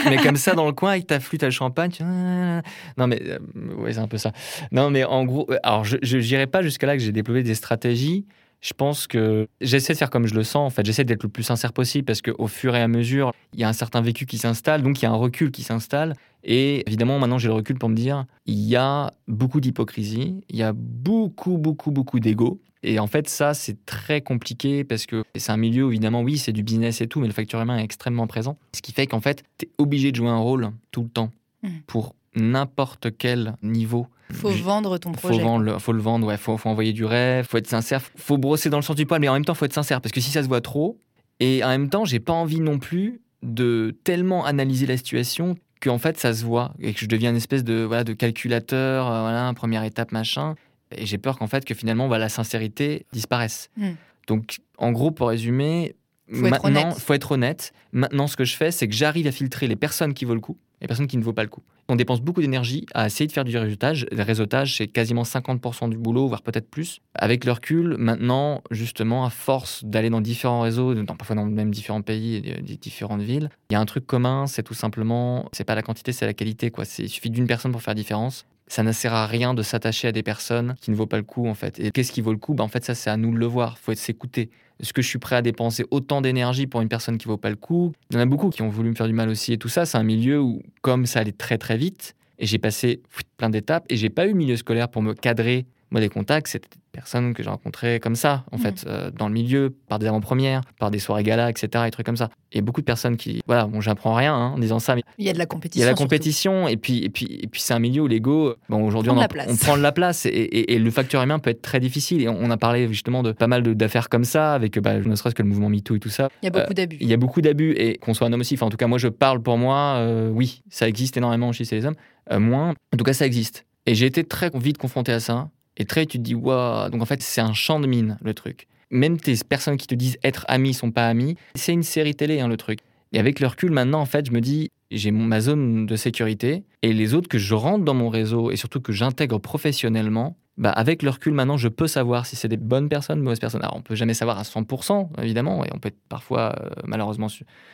[0.06, 1.92] Mets comme ça dans le coin avec ta flûte à champagne.
[1.92, 3.38] tu- Non mais euh,
[3.76, 4.32] ouais, c'est un peu ça.
[4.72, 7.54] Non mais en gros, euh, alors je j'irai pas jusqu'à là que j'ai développé des
[7.54, 8.26] stratégies.
[8.60, 10.66] Je pense que j'essaie de faire comme je le sens.
[10.66, 13.60] En fait, j'essaie d'être le plus sincère possible parce qu'au fur et à mesure, il
[13.60, 16.14] y a un certain vécu qui s'installe, donc il y a un recul qui s'installe.
[16.44, 20.56] Et évidemment, maintenant, j'ai le recul pour me dire, il y a beaucoup d'hypocrisie, il
[20.56, 22.60] y a beaucoup, beaucoup, beaucoup d'ego.
[22.82, 26.38] Et en fait, ça, c'est très compliqué parce que c'est un milieu, où, évidemment, oui,
[26.38, 28.56] c'est du business et tout, mais le facteur humain est extrêmement présent.
[28.74, 31.30] Ce qui fait qu'en fait, tu es obligé de jouer un rôle tout le temps
[31.62, 31.70] Mhm.
[31.86, 34.06] pour n'importe quel niveau.
[34.32, 35.42] Faut vendre ton faut projet.
[35.42, 38.38] vendre, le- faut le vendre, ouais, faut, faut envoyer du rêve, faut être sincère, faut
[38.38, 40.20] brosser dans le sens du poil, mais en même temps, faut être sincère parce que
[40.20, 40.98] si ça se voit trop,
[41.40, 45.96] et en même temps, j'ai pas envie non plus de tellement analyser la situation qu'en
[45.96, 49.20] fait ça se voit et que je deviens une espèce de voilà de calculateur, euh,
[49.22, 50.54] voilà, première étape machin,
[50.94, 53.70] et j'ai peur qu'en fait que finalement voilà, la sincérité disparaisse.
[53.78, 53.92] Hmm.
[54.26, 55.94] Donc en gros, pour résumer,
[56.30, 57.72] Faut maintenant, faut être honnête.
[57.92, 60.40] Maintenant, ce que je fais, c'est que j'arrive à filtrer les personnes qui vaut le
[60.40, 61.62] coup les personnes qui ne vaut pas le coup.
[61.88, 64.06] On dépense beaucoup d'énergie à essayer de faire du réseautage.
[64.12, 67.00] Le réseautage, c'est quasiment 50% du boulot, voire peut-être plus.
[67.14, 72.02] Avec le recul, maintenant, justement, à force d'aller dans différents réseaux, parfois dans même différents
[72.02, 75.74] pays et différentes villes, il y a un truc commun, c'est tout simplement, c'est pas
[75.74, 76.70] la quantité, c'est la qualité.
[76.70, 76.84] Quoi.
[76.98, 78.46] Il suffit d'une personne pour faire la différence.
[78.68, 81.24] Ça ne sert à rien de s'attacher à des personnes qui ne vaut pas le
[81.24, 81.80] coup, en fait.
[81.80, 82.54] Et qu'est-ce qui vaut le coup?
[82.54, 83.76] Ben, En fait, ça, c'est à nous de le voir.
[83.80, 84.48] Il faut s'écouter.
[84.80, 87.50] Est-ce que je suis prêt à dépenser autant d'énergie pour une personne qui vaut pas
[87.50, 87.92] le coup?
[88.10, 89.52] Il y en a beaucoup qui ont voulu me faire du mal aussi.
[89.52, 92.58] Et tout ça, c'est un milieu où, comme ça allait très très vite, et j'ai
[92.58, 93.02] passé
[93.36, 95.66] plein d'étapes, et j'ai pas eu milieu scolaire pour me cadrer.
[95.90, 98.62] Moi, des contacts, c'était des personnes que j'ai rencontrées comme ça, en Mhm.
[98.62, 102.06] fait, euh, dans le milieu, par des avant-premières, par des soirées gala, etc., et trucs
[102.06, 102.28] comme ça.
[102.52, 105.24] Et beaucoup de personnes qui, voilà, bon, j'apprends rien hein, en disant ça, mais Il
[105.26, 105.80] y a de la il compétition.
[105.80, 106.04] y a la surtout.
[106.04, 109.16] compétition et puis et puis et puis c'est un milieu où l'ego bon aujourd'hui on,
[109.16, 109.46] de la place.
[109.50, 112.22] on prend de la place et, et- et le facteur humain peut être très difficile
[112.22, 114.98] et on, on a parlé justement de pas mal de- d'affaires comme ça avec bah,
[114.98, 116.96] ne serait-ce que le mouvement MeToo et tout ça Il y a beaucoup d'abus.
[117.00, 118.86] il y a beaucoup d'abus et qu'on soit un homme aussi enfin en tout cas
[118.86, 121.96] moi je parle pour moi euh, oui ça existe énormément chez les hommes
[122.32, 125.50] Euh, moins en tout cas ça existe et j'ai été très vite confronté à ça
[125.80, 128.34] et très tu te dis waouh donc en fait c'est un champ de mine le
[128.34, 128.68] truc.
[128.90, 132.40] Même tes personnes qui te disent être amis sont pas amis c'est une série télé
[132.40, 132.80] hein, le truc.
[133.12, 136.64] Et avec le recul maintenant en fait je me dis j'ai ma zone de sécurité
[136.82, 140.70] et les autres que je rentre dans mon réseau et surtout que j'intègre professionnellement bah
[140.70, 143.62] avec le recul maintenant je peux savoir si c'est des bonnes personnes mauvaises personnes.
[143.62, 147.28] Alors on peut jamais savoir à 100% évidemment et on peut être parfois euh, malheureusement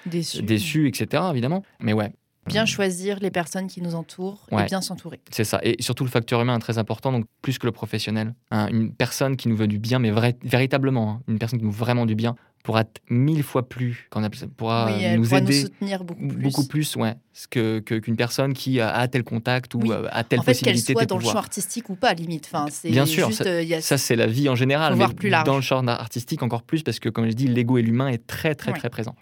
[0.07, 0.43] Déçu.
[0.43, 1.65] déçu etc évidemment.
[1.81, 2.13] Mais ouais
[2.47, 5.20] Bien choisir les personnes qui nous entourent et bien s'entourer.
[5.30, 5.61] C'est ça.
[5.62, 8.34] Et surtout, le facteur humain est très important, donc plus que le professionnel.
[8.51, 11.64] Hein, une personne qui nous veut du bien, mais vrai- véritablement, hein, une personne qui
[11.64, 15.16] nous veut vraiment du bien, pourra être mille fois plus, qu'on appelle ça, pourra oui,
[15.16, 16.38] nous pourra aider nous soutenir beaucoup plus.
[16.42, 17.14] beaucoup plus, ouais,
[17.51, 19.90] que qu'une personne qui a, tel contact ou Oui.
[20.11, 22.47] a telle en fait, qu'elle soit dans le champ artistique ou pas, limite.
[22.53, 25.28] Enfin, c'est Bien sûr, juste, euh, Ça, c'est la vie en général, mais voir plus
[25.28, 25.47] large.
[25.47, 28.26] dans le champ artistique encore plus, parce que, comme je dis, l'ego et l'humain est
[28.26, 28.78] très, très, Ouais.
[28.78, 29.14] très présent.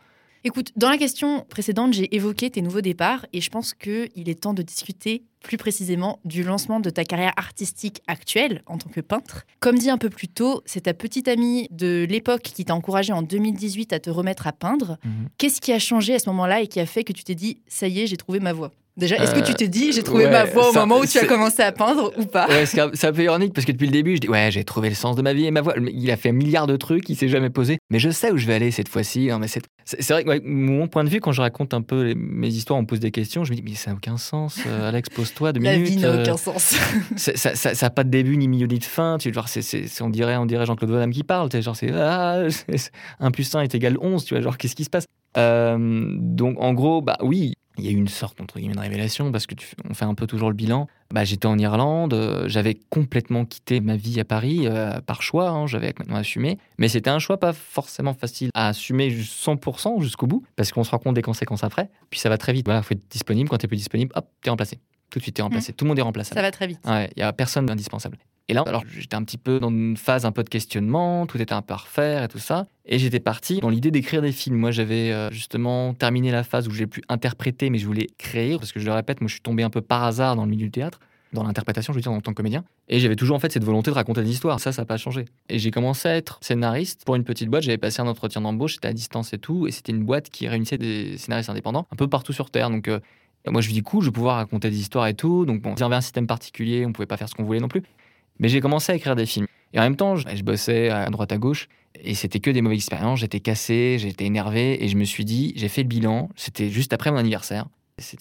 [0.46, 4.42] Écoute, dans la question précédente, j'ai évoqué tes nouveaux départs et je pense qu'il est
[4.42, 9.00] temps de discuter plus précisément du lancement de ta carrière artistique actuelle en tant que
[9.00, 9.46] peintre.
[9.60, 13.14] Comme dit un peu plus tôt, c'est ta petite amie de l'époque qui t'a encouragé
[13.14, 14.98] en 2018 à te remettre à peindre.
[15.02, 15.28] Mhm.
[15.38, 17.62] Qu'est-ce qui a changé à ce moment-là et qui a fait que tu t'es dit,
[17.66, 18.70] ça y est, j'ai trouvé ma voie?
[18.96, 21.24] Déjà, est-ce que tu te dis, j'ai trouvé ma voix au moment où tu as
[21.24, 24.14] commencé à peindre ou pas Ouais, c'est un, peu ironique parce que depuis le début,
[24.14, 25.74] je dis, ouais, j'ai trouvé le sens de ma vie et ma voix.
[25.92, 28.36] Il a fait un milliard de trucs, il s'est jamais posé, mais je sais où
[28.36, 29.30] je vais aller cette fois-ci.
[29.40, 32.78] mais c'est, vrai que mon point de vue, quand je raconte un peu mes histoires,
[32.78, 34.60] on me pose des questions, je me dis, mais ça n'a aucun sens.
[34.66, 35.76] Euh, Alex, pose-toi deux minutes.
[35.88, 36.76] La vie n'a aucun sens.
[37.16, 39.18] ça n'a pas de début ni milieu ni de fin.
[39.18, 41.48] Tu vois, c'est, on dirait, on dirait Jean-Claude Van Damme qui parle.
[41.48, 42.42] Tu genre, c'est, ah,
[43.18, 44.24] 1 plus 1 est égal 11.
[44.24, 45.06] Tu vois, genre, qu'est-ce qui se passe?
[45.36, 45.76] Euh,
[46.20, 49.32] Donc, en gros, bah oui, il y a eu une sorte entre guillemets de révélation
[49.32, 49.54] parce que
[49.88, 50.86] on fait un peu toujours le bilan.
[51.12, 55.50] Bah, j'étais en Irlande, euh, j'avais complètement quitté ma vie à Paris euh, par choix,
[55.50, 60.26] hein, j'avais maintenant assumé, mais c'était un choix pas forcément facile à assumer 100% jusqu'au
[60.26, 61.90] bout parce qu'on se rend compte des conséquences après.
[62.10, 62.64] Puis ça va très vite.
[62.66, 63.48] Voilà, faut être disponible.
[63.48, 64.78] Quand tu es plus disponible, hop, tu es remplacé.
[65.14, 65.70] Tout de suite, tu es remplacé.
[65.70, 65.76] Mmh.
[65.76, 66.34] Tout le monde est remplaçable.
[66.34, 66.80] Ça va très vite.
[66.84, 68.18] Il n'y a personne d'indispensable.
[68.48, 71.40] Et là, alors j'étais un petit peu dans une phase un peu de questionnement, tout
[71.40, 72.66] était un peu à refaire et tout ça.
[72.84, 74.56] Et j'étais parti dans l'idée d'écrire des films.
[74.56, 78.58] Moi, j'avais euh, justement terminé la phase où j'ai pu interpréter, mais je voulais créer,
[78.58, 80.50] parce que je le répète, moi je suis tombé un peu par hasard dans le
[80.50, 80.98] milieu du théâtre,
[81.32, 82.64] dans l'interprétation, je veux dire, en tant que comédien.
[82.88, 84.58] Et j'avais toujours en fait cette volonté de raconter des histoires.
[84.58, 85.26] Ça, ça n'a pas changé.
[85.48, 87.62] Et j'ai commencé à être scénariste pour une petite boîte.
[87.62, 89.68] J'avais passé un entretien d'embauche, j'étais à distance et tout.
[89.68, 92.68] Et c'était une boîte qui réunissait des scénaristes indépendants un peu partout sur Terre.
[92.68, 92.98] Donc, euh,
[93.50, 95.44] moi, je me dis, cool, je vais pouvoir raconter des histoires et tout.
[95.44, 97.60] Donc, bon, il y avait un système particulier, on pouvait pas faire ce qu'on voulait
[97.60, 97.82] non plus.
[98.38, 99.46] Mais j'ai commencé à écrire des films.
[99.72, 101.68] Et en même temps, je, bossais à droite à gauche
[102.00, 103.20] et c'était que des mauvaises expériences.
[103.20, 106.30] J'étais cassé, j'étais énervé et je me suis dit, j'ai fait le bilan.
[106.36, 107.66] C'était juste après mon anniversaire.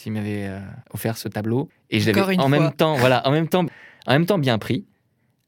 [0.05, 0.59] Il m'avait euh,
[0.93, 3.65] offert ce tableau et je l'avais en même temps, voilà, en même temps,
[4.05, 4.86] en même temps bien pris.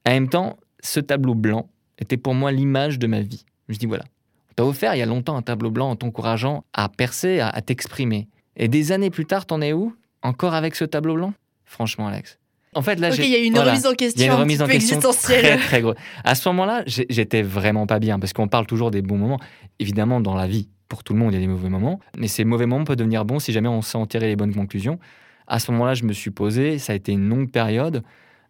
[0.08, 1.70] En même temps, ce tableau blanc
[2.00, 3.46] était pour moi l'image de ma vie.
[3.68, 4.06] Je me dis voilà,
[4.50, 7.50] on t'a offert il y a longtemps un tableau blanc en t'encourageant à percer, à,
[7.50, 8.28] à t'exprimer.
[8.58, 9.96] Et des années plus tard, t'en es où?
[10.22, 11.34] Encore avec ce tableau blanc?
[11.66, 12.40] Franchement, Alex,
[12.76, 14.62] en fait, là, il y a une remise en question, il y a une remise
[14.62, 15.00] en question.
[15.00, 15.84] Très, très
[16.24, 19.40] À ce moment-là, j'étais vraiment pas bien parce qu'on parle toujours des bons moments.
[19.80, 22.28] Évidemment, dans la vie, pour tout le monde, il y a des mauvais moments, mais
[22.28, 25.00] ces mauvais moments peuvent devenir bons si jamais on sait en tirer les bonnes conclusions.
[25.48, 28.04] À ce moment-là, je me suis posé, ça a été une longue période.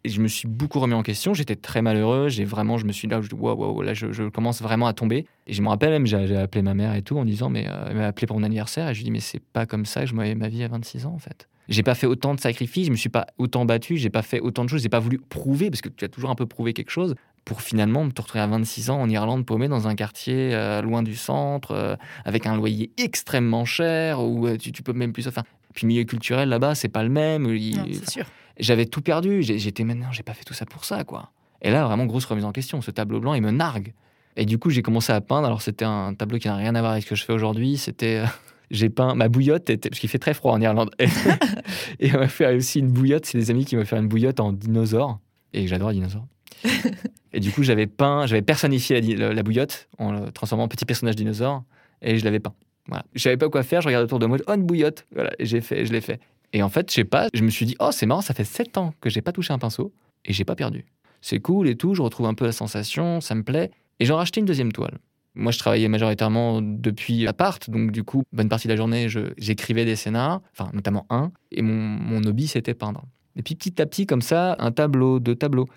[0.06, 1.34] Et je me suis beaucoup remis en question.
[1.34, 2.28] J'étais très malheureux.
[2.28, 5.26] J'ai vraiment, je me suis là, je, wow, wow, là, je, commence vraiment à tomber.
[5.48, 7.86] Et je me rappelle même, j'ai appelé ma mère et tout en disant, mais euh,
[7.90, 8.88] elle m'a appelé pour mon anniversaire.
[8.88, 10.68] Et je lui dis, mais c'est pas comme ça que je voyais ma vie à
[10.68, 11.48] 26 ans, en fait.
[11.68, 14.38] J'ai pas fait autant de sacrifices, je me suis pas autant battu, j'ai pas fait
[14.38, 16.72] autant de choses, j'ai pas voulu prouver, parce que tu as toujours un peu prouvé
[16.72, 20.54] quelque chose, pour finalement te retrouver à 26 ans en Irlande paumé dans un quartier
[20.54, 25.12] euh, loin du centre, euh, avec un loyer extrêmement cher, où tu, tu, peux même
[25.12, 25.26] plus.
[25.26, 25.42] Enfin,
[25.74, 27.48] puis milieu culturel là-bas, c'est pas le même.
[27.92, 28.26] c'est sûr.
[28.58, 31.30] J'avais tout perdu, j'étais maintenant, j'ai pas fait tout ça pour ça, quoi.
[31.62, 32.80] Et là, vraiment, grosse remise en question.
[32.80, 33.92] Ce tableau blanc, il me nargue.
[34.36, 35.46] Et du coup, j'ai commencé à peindre.
[35.46, 37.76] Alors, c'était un tableau qui n'a rien à voir avec ce que je fais aujourd'hui.
[37.76, 38.22] C'était
[38.70, 40.90] j'ai peint ma bouillotte, était, parce qu'il fait très froid en Irlande.
[42.00, 43.26] et on m'a fait aussi une bouillotte.
[43.26, 45.18] C'est des amis qui m'ont fait une bouillotte en dinosaure.
[45.52, 46.26] Et j'adore les dinosaures.
[47.32, 51.16] et du coup, j'avais peint, j'avais personnifié la, bouillotte en le transformant en petit personnage
[51.16, 51.62] dinosaure.
[52.02, 52.54] Et je l'avais peint.
[52.88, 53.04] Voilà.
[53.14, 53.80] Je savais pas quoi faire.
[53.80, 54.38] Je regardais autour de moi.
[54.46, 55.06] Oh, une bouillotte.
[55.14, 55.32] Voilà.
[55.38, 56.20] Et j'ai fait, je l'ai fait.
[56.56, 58.42] Et en fait, je sais pas, je me suis dit, oh, c'est marrant, ça fait
[58.42, 59.92] 7 ans que j'ai pas touché un pinceau.
[60.24, 60.86] Et j'ai pas perdu.
[61.20, 61.92] C'est cool et tout.
[61.92, 63.20] Je retrouve un peu la sensation.
[63.20, 63.70] Ça me plaît.
[64.00, 64.96] Et j'en racheté une deuxième toile.
[65.34, 69.84] Moi, je travaillais majoritairement depuis l'appart, donc du coup, bonne partie de la journée, j'écrivais
[69.84, 73.04] des scénars, enfin notamment un, et mon, hobby, c'était peindre.
[73.36, 75.68] Et puis petit à petit, comme ça, un tableau, deux tableaux.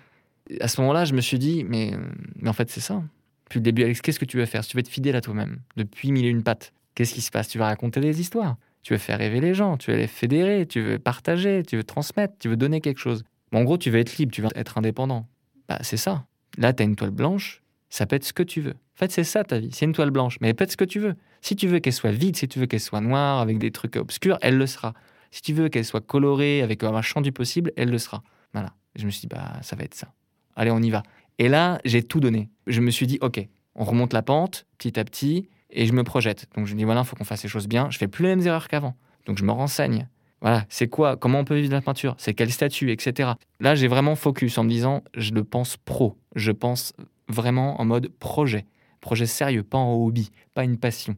[0.62, 1.92] À ce moment-là, je me suis dit, mais,
[2.36, 3.02] mais en fait, c'est ça.
[3.44, 4.64] Depuis le début, Alex, qu'est-ce que tu veux faire?
[4.64, 7.30] Si tu veux être fidèle à toi-même, depuis mille et une pattes, qu'est-ce qui se
[7.30, 7.48] passe?
[7.48, 10.66] Tu vas raconter des histoires, tu veux faire rêver les gens, tu veux les fédérer,
[10.66, 13.24] tu veux partager, tu veux transmettre, tu veux donner quelque chose.
[13.52, 15.26] en gros, tu veux être libre, tu veux être indépendant.
[15.68, 16.26] Bah, c'est ça.
[16.58, 18.72] Là, tu as une toile blanche, ça peut être ce que tu veux.
[18.72, 19.70] En fait, c'est ça ta vie.
[19.72, 21.14] C'est une toile blanche, mais elle peut être ce que tu veux.
[21.42, 23.96] Si tu veux qu'elle soit vide, si tu veux qu'elle soit noire, avec des trucs
[23.96, 24.94] obscurs, elle le sera.
[25.30, 28.22] Si tu veux qu'elle soit colorée, avec un champ du possible, elle le sera.
[28.52, 28.74] Voilà.
[28.96, 30.12] je me suis dit, bah, ça va être ça.
[30.56, 31.02] Allez, on y va.
[31.38, 32.50] Et là, j'ai tout donné.
[32.66, 36.04] Je me suis dit, OK, on remonte la pente petit à petit et je me
[36.04, 36.46] projette.
[36.56, 37.90] Donc, je me dis, voilà, il faut qu'on fasse les choses bien.
[37.90, 38.94] Je fais plus les mêmes erreurs qu'avant.
[39.26, 40.08] Donc, je me renseigne.
[40.40, 42.14] Voilà, c'est quoi Comment on peut vivre de la peinture?
[42.18, 43.32] C'est quel statut, etc.
[43.60, 46.16] Là, j'ai vraiment focus en me disant, je le pense pro.
[46.34, 46.94] Je pense
[47.28, 48.66] vraiment en mode projet.
[49.00, 51.16] Projet sérieux, pas en hobby, pas une passion.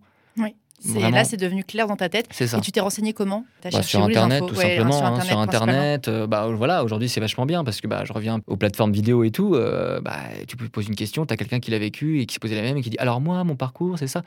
[0.85, 1.11] Oui.
[1.11, 2.27] Là, c'est devenu clair dans ta tête.
[2.31, 2.59] C'est ça.
[2.59, 4.93] Et tu t'es renseigné comment bah, Sur Internet, tout simplement.
[4.93, 8.05] sur hein, Internet, sur Internet euh, bah, voilà, aujourd'hui, c'est vachement bien parce que bah,
[8.05, 9.55] je reviens aux plateformes vidéo et tout.
[9.55, 10.19] Euh, bah,
[10.49, 12.57] tu peux poser une question, tu as quelqu'un qui l'a vécu et qui se posait
[12.57, 14.23] la même et qui dit Alors, moi, mon parcours, c'est ça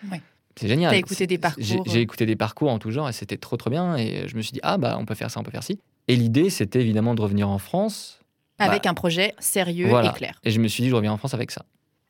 [0.55, 0.91] C'est génial.
[0.91, 1.63] Tu as écouté des parcours.
[1.85, 3.97] J'ai écouté des parcours en tout genre et c'était trop, trop bien.
[3.97, 5.79] Et je me suis dit Ah, bah, on peut faire ça, on peut faire ci.
[6.07, 8.19] Et l'idée, c'était évidemment de revenir en France.
[8.57, 10.39] Avec un projet sérieux et clair.
[10.45, 11.65] Et je me suis dit Je reviens en France avec ça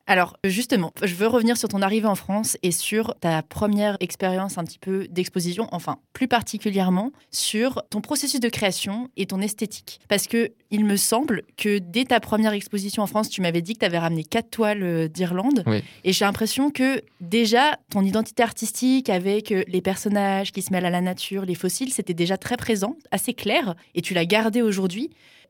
[0.08, 4.58] Alors justement, je veux revenir sur ton arrivée en France et sur ta première expérience
[4.60, 10.00] un petit peu d'exposition, enfin plus particulièrement sur ton processus de création et ton esthétique.
[10.08, 13.74] Parce que il me semble que dès ta première exposition en France, tu m'avais dit
[13.74, 15.64] que tu avais ramené quatre toiles euh, d'Irlande.
[16.04, 20.86] Et j'ai l'impression que déjà ton identité artistique avec euh, les personnages qui se mêlent
[20.86, 24.62] à la nature, les fossiles, c'était déjà très présent, assez clair, et tu l'as gardé
[24.62, 25.10] aujourd'hui.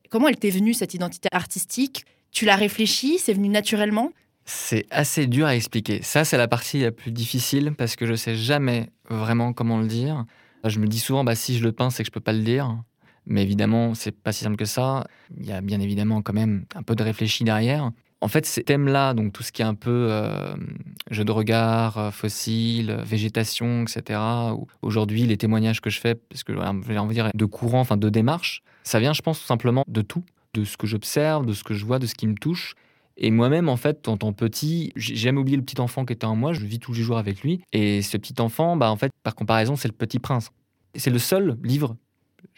[0.10, 2.06] Comment elle t'est venue cette identité artistique?
[2.32, 4.12] Tu l'as réfléchi C'est venu naturellement?
[4.46, 6.02] C'est assez dur à expliquer.
[6.04, 9.88] Ça, c'est la partie la plus difficile parce que je sais jamais vraiment comment le
[9.88, 10.26] dire.
[10.64, 12.44] Je me dis souvent, bah, si je le peins, c'est que je peux pas le
[12.44, 12.78] dire.
[13.26, 15.06] Mais évidemment, c'est pas si simple que ça.
[15.38, 17.92] Il y a bien évidemment quand même un peu de réfléchi derrière.
[18.22, 20.56] En fait, ces thèmes-là, donc tout ce qui est un peu euh,
[21.12, 24.20] jeu de regard, euh, fossile, végétation, etc.
[24.82, 27.98] Aujourd'hui, les témoignages que je fais, parce que j'ai envie de dire de courant, enfin
[27.98, 30.24] de démarche, ça vient, je pense, tout simplement de tout,
[30.54, 32.76] de ce que j'observe, de ce que je vois, de ce qui me touche.
[33.18, 36.26] Et moi-même, en fait, en tant petit, j'ai jamais oublié le petit enfant qui était
[36.26, 36.54] en moi.
[36.54, 37.62] Je vis tous les jours avec lui.
[37.72, 40.52] Et ce petit enfant, bah, en fait, par comparaison, c'est le Petit Prince.
[40.96, 41.96] C'est le seul livre.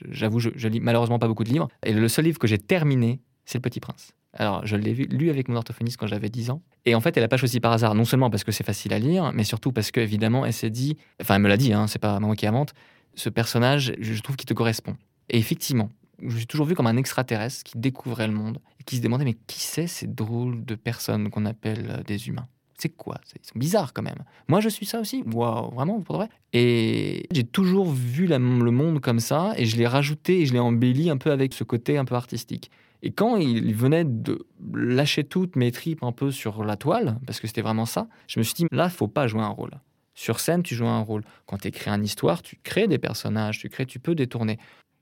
[0.09, 1.67] J'avoue, je, je, lis malheureusement pas beaucoup de livres.
[1.83, 4.13] Et le seul livre que j'ai terminé, c'est le Petit Prince.
[4.33, 6.61] Alors, je l'ai lu avec mon orthophoniste quand j'avais 10 ans.
[6.85, 8.93] Et en fait, elle n'a pas choisi par hasard, non seulement parce que c'est facile
[8.93, 11.87] à lire, mais surtout parce qu'évidemment, elle s'est dit, enfin, elle me l'a dit, hein,
[11.87, 12.73] c'est pas moi qui invente,
[13.15, 14.95] ce personnage, je trouve qu'il te correspond.
[15.29, 15.89] Et effectivement,
[16.19, 19.01] je me suis toujours vu comme un extraterrestre qui découvrait le monde et qui se
[19.01, 22.47] demandait mais qui c'est ces drôles de personnes qu'on appelle euh, des humains?
[22.79, 23.19] C'est quoi?
[23.35, 24.23] Ils sont bizarres quand même.
[24.47, 25.23] Moi, je suis ça aussi.
[25.33, 26.29] Waouh, vraiment, pour vrai.
[26.53, 30.59] Et j'ai toujours vu le monde comme ça, et je l'ai rajouté et je l'ai
[30.59, 32.69] embelli un peu avec ce côté un peu artistique.
[33.01, 37.39] Et quand il venait de lâcher toutes mes tripes un peu sur la toile, parce
[37.39, 39.71] que c'était vraiment ça, je me suis dit, là, faut pas jouer un rôle.
[40.13, 41.23] Sur scène, tu joues un rôle.
[41.45, 44.57] Quand tu écris une histoire, tu crées des personnages, tu crées, tu peux détourner.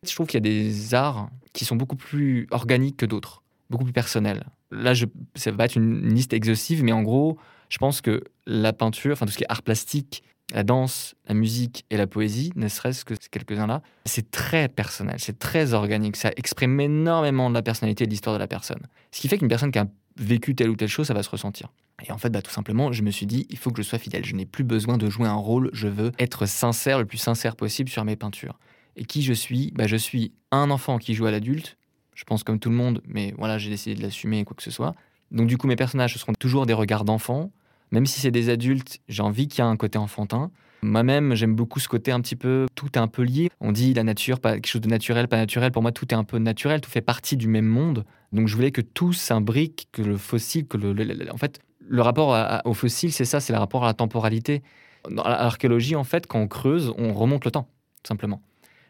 [0.10, 3.84] Je trouve qu'il y a des arts qui sont beaucoup plus organiques que d'autres, beaucoup
[3.84, 4.46] plus personnels.
[4.72, 7.38] Là, je, ça va être une, liste exhaustive, mais en gros,
[7.70, 11.34] je pense que la peinture, enfin tout ce qui est art plastique, la danse, la
[11.34, 16.16] musique et la poésie, ne serait-ce que ces quelques-uns-là, c'est très personnel, c'est très organique,
[16.16, 18.82] ça exprime énormément de la personnalité et de l'histoire de la personne.
[19.12, 19.88] Ce qui fait qu'une personne qui a
[20.18, 21.70] vécu telle ou telle chose, ça va se ressentir.
[22.06, 24.00] Et en fait, bah, tout simplement, je me suis dit, il faut que je sois
[24.00, 24.26] fidèle.
[24.26, 27.56] Je n'ai plus besoin de jouer un rôle, je veux être sincère, le plus sincère
[27.56, 28.60] possible sur mes peintures.
[28.96, 31.78] Et qui je suis bah, Je suis un enfant qui joue à l'adulte,
[32.14, 34.72] je pense comme tout le monde, mais voilà, j'ai décidé de l'assumer, quoi que ce
[34.72, 34.96] soit.
[35.32, 37.52] Donc du coup, mes personnages, ce seront toujours des regards d'enfants.
[37.92, 40.50] Même si c'est des adultes, j'ai envie qu'il y ait un côté enfantin.
[40.82, 43.50] Moi-même, j'aime beaucoup ce côté un petit peu, tout est un peu lié.
[43.60, 45.72] On dit la nature, pas quelque chose de naturel, pas naturel.
[45.72, 48.06] Pour moi, tout est un peu naturel, tout fait partie du même monde.
[48.32, 52.38] Donc je voulais que tout s'imbrique, que le fossile, que le, en fait, le rapport
[52.66, 54.62] au fossile, c'est ça, c'est le rapport à la temporalité.
[55.10, 57.68] Dans l'archéologie, en fait, quand on creuse, on remonte le temps,
[58.06, 58.42] simplement.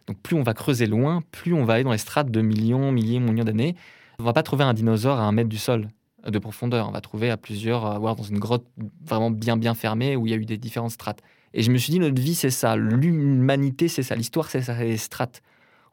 [0.08, 2.92] Donc plus on va creuser loin, plus on va aller dans les strates de millions,
[2.92, 3.76] milliers, millions d'années.
[4.20, 5.90] On va pas trouver un dinosaure à un mètre du sol
[6.26, 6.88] de profondeur.
[6.88, 8.66] On va trouver à plusieurs, voire dans une grotte
[9.04, 11.22] vraiment bien bien fermée où il y a eu des différentes strates.
[11.54, 12.76] Et je me suis dit, notre vie, c'est ça.
[12.76, 14.16] L'humanité, c'est ça.
[14.16, 14.78] L'histoire, c'est ça.
[14.84, 15.42] Les strates.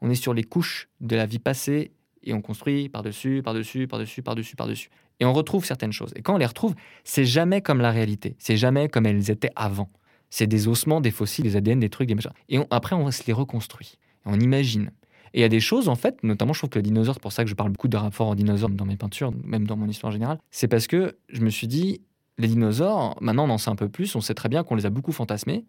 [0.01, 1.91] On est sur les couches de la vie passée
[2.21, 4.89] et on construit par-dessus, par-dessus, par-dessus, par-dessus, par-dessus.
[5.19, 6.11] Et on retrouve certaines choses.
[6.17, 8.35] Et quand on les retrouve, c'est jamais comme la réalité.
[8.39, 9.89] C'est jamais comme elles étaient avant.
[10.29, 12.31] C'est des ossements, des fossiles, des ADN, des trucs, des machins.
[12.49, 13.97] Et après, on se les reconstruit.
[14.25, 14.91] On imagine.
[15.33, 17.21] Et il y a des choses, en fait, notamment, je trouve que le dinosaure, c'est
[17.21, 19.75] pour ça que je parle beaucoup de rapports aux dinosaures dans mes peintures, même dans
[19.75, 22.01] mon histoire générale, c'est parce que je me suis dit,
[22.37, 24.85] les dinosaures, maintenant on en sait un peu plus, on sait très bien qu'on les
[24.85, 25.65] a beaucoup fantasmés.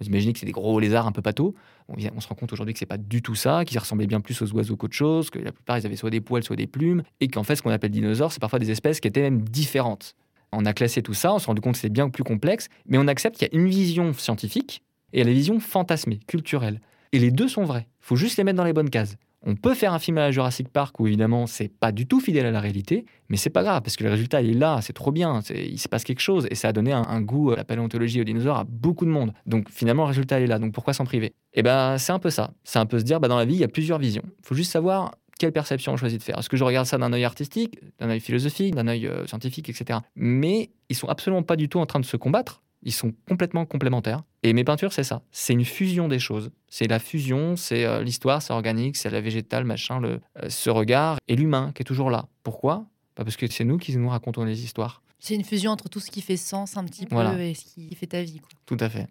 [0.00, 1.56] Vous imaginez que c'est des gros lézards un peu pâteaux.
[1.88, 4.40] On, se rend compte aujourd'hui que c'est pas du tout ça, qu'ils ressemblaient bien plus
[4.42, 7.02] aux oiseaux qu'autre chose, que la plupart ils avaient soit des poils, soit des plumes,
[7.20, 10.14] et qu'en fait ce qu'on appelle dinosaures, c'est parfois des espèces qui étaient même différentes.
[10.52, 12.96] On a classé tout ça, on s'est rendu compte que c'était bien plus complexe, mais
[12.96, 14.82] on accepte qu'il y a une vision scientifique
[15.12, 16.80] et la vision fantasmée, culturelle.
[17.12, 17.86] Et les deux sont vrais.
[18.00, 19.16] Il faut juste les mettre dans les bonnes cases.
[19.42, 22.20] On peut faire un film à la Jurassic Park où évidemment c'est pas du tout
[22.20, 24.80] fidèle à la réalité, mais c'est pas grave parce que le résultat il est là,
[24.82, 27.56] c'est trop bien, il se passe quelque chose et ça a donné un, goût à
[27.56, 29.32] la paléontologie aux dinosaures à beaucoup de monde.
[29.46, 31.26] Donc finalement le résultat il est là, donc pourquoi s'en priver?
[31.26, 33.44] Et eh ben c'est un peu ça, c'est un peu se dire bah dans la
[33.44, 34.24] vie il y a plusieurs visions.
[34.40, 36.38] Il faut juste savoir quelle perception on choisit de faire.
[36.38, 39.68] Est-ce que je regarde ça d'un œil artistique, d'un œil philosophique, d'un œil euh, scientifique,
[39.68, 40.00] etc.
[40.16, 42.60] Mais ils sont absolument pas du tout en train de se combattre.
[42.82, 44.22] Ils sont complètement complémentaires.
[44.42, 45.22] Et mes peintures, c'est ça.
[45.32, 46.50] C'est une fusion des choses.
[46.68, 50.70] C'est la fusion, c'est euh, l'histoire, c'est organique, c'est la végétale, machin, le, euh, ce
[50.70, 52.26] regard et l'humain qui est toujours là.
[52.42, 52.86] Pourquoi?
[53.16, 55.02] Bah, Parce que c'est nous qui nous racontons les histoires.
[55.18, 57.92] C'est une fusion entre tout ce qui fait sens un petit peu et ce qui
[57.96, 58.40] fait ta vie.
[58.66, 59.08] Tout à fait.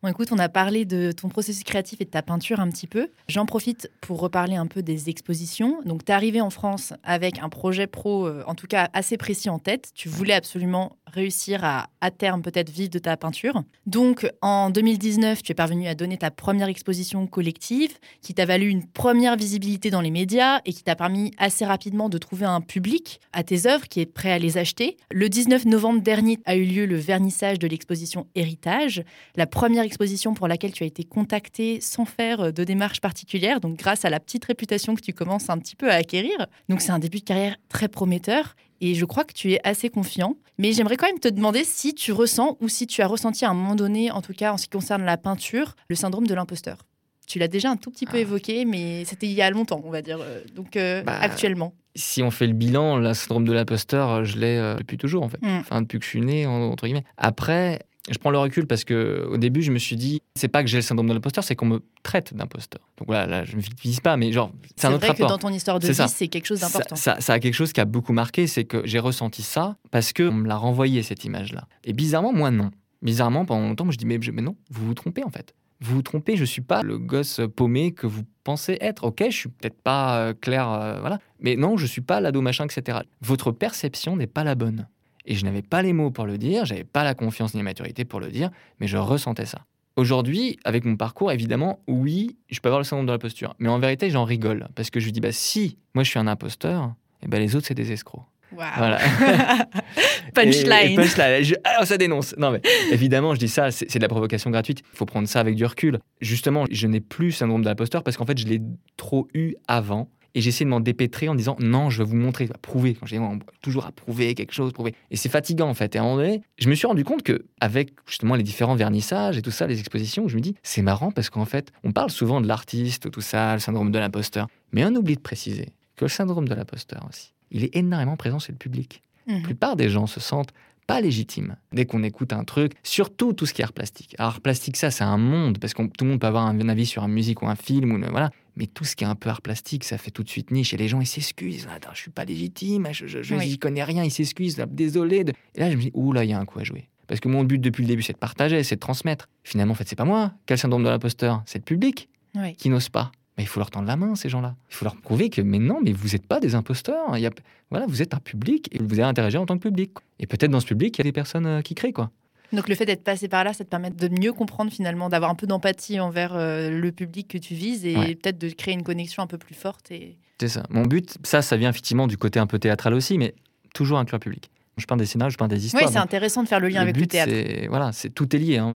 [0.00, 2.86] Bon, écoute, on a parlé de ton processus créatif et de ta peinture un petit
[2.86, 3.08] peu.
[3.26, 5.80] J'en profite pour reparler un peu des expositions.
[5.84, 9.16] Donc, tu es arrivé en France avec un projet pro, euh, en tout cas assez
[9.16, 9.90] précis en tête.
[9.96, 13.64] Tu voulais absolument réussir à, à terme, peut-être vivre de ta peinture.
[13.86, 18.68] Donc, en 2019, tu es parvenu à donner ta première exposition collective qui t'a valu
[18.68, 22.60] une première visibilité dans les médias et qui t'a permis assez rapidement de trouver un
[22.60, 24.96] public à tes œuvres qui est prêt à les acheter.
[25.10, 29.02] Le 19 novembre dernier a eu lieu le vernissage de l'exposition Héritage,
[29.34, 33.76] la première exposition pour laquelle tu as été contacté sans faire de démarche particulière, donc
[33.76, 36.46] grâce à la petite réputation que tu commences un petit peu à acquérir.
[36.68, 39.88] Donc c'est un début de carrière très prometteur et je crois que tu es assez
[39.90, 40.36] confiant.
[40.58, 43.50] Mais j'aimerais quand même te demander si tu ressens ou si tu as ressenti à
[43.50, 46.34] un moment donné, en tout cas en ce qui concerne la peinture, le syndrome de
[46.34, 46.78] l'imposteur.
[47.26, 48.20] Tu l'as déjà un tout petit peu ah.
[48.20, 50.18] évoqué, mais c'était il y a longtemps, on va dire.
[50.20, 51.74] Euh, donc euh, bah, actuellement.
[51.94, 55.28] Si on fait le bilan, le syndrome de l'imposteur, je l'ai euh, depuis toujours en
[55.28, 55.40] fait.
[55.42, 55.58] Mm.
[55.58, 57.04] Enfin, depuis que je suis né, entre guillemets.
[57.18, 57.80] Après,
[58.10, 60.68] je prends le recul parce que au début, je me suis dit, c'est pas que
[60.68, 62.80] j'ai le syndrome de l'imposteur, c'est qu'on me traite d'imposteur.
[62.96, 65.38] Donc voilà, là, je ne victimise pas, mais genre, c'est un autre vrai que dans
[65.38, 66.96] ton histoire de vie, c'est quelque chose d'important.
[66.96, 70.12] Ça, ça, a quelque chose qui a beaucoup marqué, c'est que j'ai ressenti ça parce
[70.12, 71.66] qu'on me l'a renvoyé, cette image-là.
[71.84, 72.70] Et bizarrement, moi, non.
[73.02, 75.54] Bizarrement, pendant longtemps, je dis, mais, mais non, vous vous trompez en fait.
[75.80, 79.04] Vous vous trompez, je suis pas le gosse paumé que vous pensez être.
[79.04, 81.20] Ok, je suis peut-être pas euh, clair, euh, voilà.
[81.38, 82.98] Mais non, je suis pas l'ado machin, etc.
[83.20, 84.88] Votre perception n'est pas la bonne.
[85.28, 87.64] Et je n'avais pas les mots pour le dire, j'avais pas la confiance ni la
[87.64, 88.50] maturité pour le dire,
[88.80, 89.58] mais je ressentais ça.
[89.94, 93.54] Aujourd'hui, avec mon parcours, évidemment, oui, je peux avoir le syndrome de la posture.
[93.58, 94.68] Mais en vérité, j'en rigole.
[94.74, 97.56] Parce que je dis, bah, si moi je suis un imposteur, et eh ben les
[97.56, 98.22] autres, c'est des escrocs.
[98.52, 98.98] Voilà.
[100.34, 100.96] punchline.
[100.96, 101.56] punchline.
[101.64, 102.34] alors, ça dénonce.
[102.38, 104.82] Non, mais évidemment, je dis ça, c'est de la provocation gratuite.
[104.94, 105.98] Il faut prendre ça avec du recul.
[106.22, 108.62] Justement, je n'ai plus syndrome de l'imposteur parce qu'en fait, je l'ai
[108.96, 110.08] trop eu avant.
[110.34, 112.94] Et j'essaie de m'en dépêtrer en disant non, je vais vous montrer, prouver.
[112.94, 113.18] Quand dis
[113.62, 114.94] toujours à prouver quelque chose, prouver.
[115.10, 115.94] Et c'est fatigant en fait.
[115.94, 118.76] Et à un moment donné, je me suis rendu compte que avec justement les différents
[118.76, 121.92] vernissages et tout ça, les expositions, je me dis c'est marrant parce qu'en fait, on
[121.92, 124.48] parle souvent de l'artiste, tout ça, le syndrome de l'imposteur.
[124.72, 128.38] Mais on oublie de préciser que le syndrome de l'imposteur aussi, il est énormément présent
[128.38, 129.02] chez le public.
[129.26, 129.42] La mhm.
[129.42, 130.52] plupart des gens se sentent
[130.88, 134.16] pas légitimes dès qu'on écoute un truc, surtout tout ce qui est art plastique.
[134.18, 136.86] Alors, plastique, ça, c'est un monde, parce que tout le monde peut avoir un avis
[136.86, 138.30] sur une musique ou un film, ou voilà.
[138.56, 140.72] Mais tout ce qui est un peu art plastique, ça fait tout de suite niche.
[140.72, 141.68] Et les gens, ils s'excusent.
[141.70, 144.56] Attends, je suis pas légitime, je, je, connais rien, ils s'excusent.
[144.56, 145.24] Désolé.
[145.54, 146.88] Et là, je me dis, ouh là, il y a un coup à jouer.
[147.06, 149.28] Parce que mon but depuis le début, c'est de partager, c'est de transmettre.
[149.44, 150.32] Finalement, en fait, c'est pas moi.
[150.46, 151.42] Quel syndrome de l'imposteur?
[151.46, 152.08] C'est le public
[152.56, 153.12] qui n'ose pas.
[153.38, 154.56] Mais il faut leur tendre la main, ces gens-là.
[154.68, 157.16] Il faut leur prouver que, mais non, mais vous n'êtes pas des imposteurs.
[157.16, 157.30] Il y a,
[157.70, 159.92] voilà, vous êtes un public et vous allez interagir en tant que public.
[160.18, 162.10] Et peut-être dans ce public, il y a des personnes euh, qui créent, quoi.
[162.52, 165.30] Donc le fait d'être passé par là, ça te permet de mieux comprendre finalement, d'avoir
[165.30, 168.82] un peu d'empathie envers euh, le public que tu vises et peut-être de créer une
[168.82, 169.90] connexion un peu plus forte.
[169.90, 170.16] Et...
[170.40, 170.62] C'est ça.
[170.70, 173.34] Mon but, ça, ça vient effectivement du côté un peu théâtral aussi, mais
[173.74, 174.50] toujours inclure public.
[174.78, 175.84] Je peins des scénarios, je peins des histoires.
[175.84, 177.32] Oui, c'est intéressant de faire le lien avec le théâtre.
[177.68, 178.58] Voilà, c'est tout est lié.
[178.58, 178.72] Hein.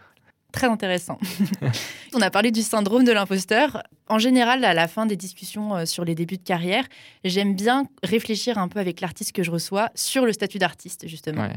[0.54, 1.18] Très intéressant.
[2.14, 3.82] On a parlé du syndrome de l'imposteur.
[4.08, 6.86] En général, à la fin des discussions euh, sur les débuts de carrière,
[7.26, 11.50] j'aime bien réfléchir un peu avec l'artiste que je reçois sur le statut d'artiste, justement.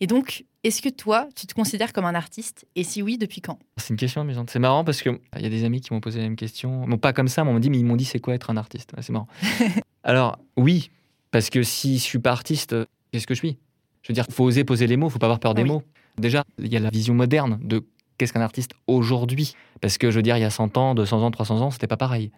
[0.00, 2.64] Et donc, est-ce que toi, tu te considères comme un artiste?
[2.76, 3.58] Et si oui, depuis quand?
[3.76, 4.50] C'est une question amusante.
[4.50, 6.86] C'est marrant parce qu'il y a des amis qui m'ont posé la même question.
[6.86, 8.56] Non, pas comme ça, mais on dit, mais ils m'ont dit, c'est quoi être un
[8.56, 8.92] artiste?
[9.00, 9.28] C'est marrant.
[10.04, 10.90] Alors, oui,
[11.32, 12.76] parce que si je suis pas artiste,
[13.10, 13.58] qu'est-ce que je suis?
[14.02, 15.82] Je veux dire, faut oser poser les mots, faut pas avoir peur des mots.
[16.18, 17.84] Déjà, il y a la vision moderne de
[18.18, 19.54] qu'est-ce qu'un artiste aujourd'hui?
[19.80, 21.86] Parce que je veux dire, il y a 100 ans, 200 ans, 300 ans, c'était
[21.86, 22.30] pas pareil.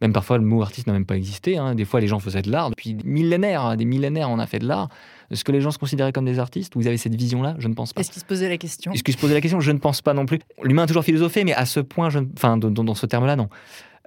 [0.00, 1.56] Même parfois, le mot artiste n'a même pas existé.
[1.56, 1.74] Hein.
[1.74, 2.70] Des fois, les gens faisaient de l'art.
[2.70, 4.88] Depuis des millénaires, hein, des millénaires, on a fait de l'art.
[5.30, 6.74] Est-ce que les gens se considéraient comme des artistes?
[6.76, 7.54] Vous avez cette vision-là?
[7.58, 8.00] Je ne pense pas.
[8.00, 8.92] Est-ce qu'ils se posaient la question?
[8.92, 9.60] Est-ce qu'ils se posaient la question?
[9.60, 10.40] Je ne pense pas non plus.
[10.62, 12.18] L'humain a toujours philosophé, mais à ce point, je...
[12.36, 13.48] enfin, dans, ce terme-là, non.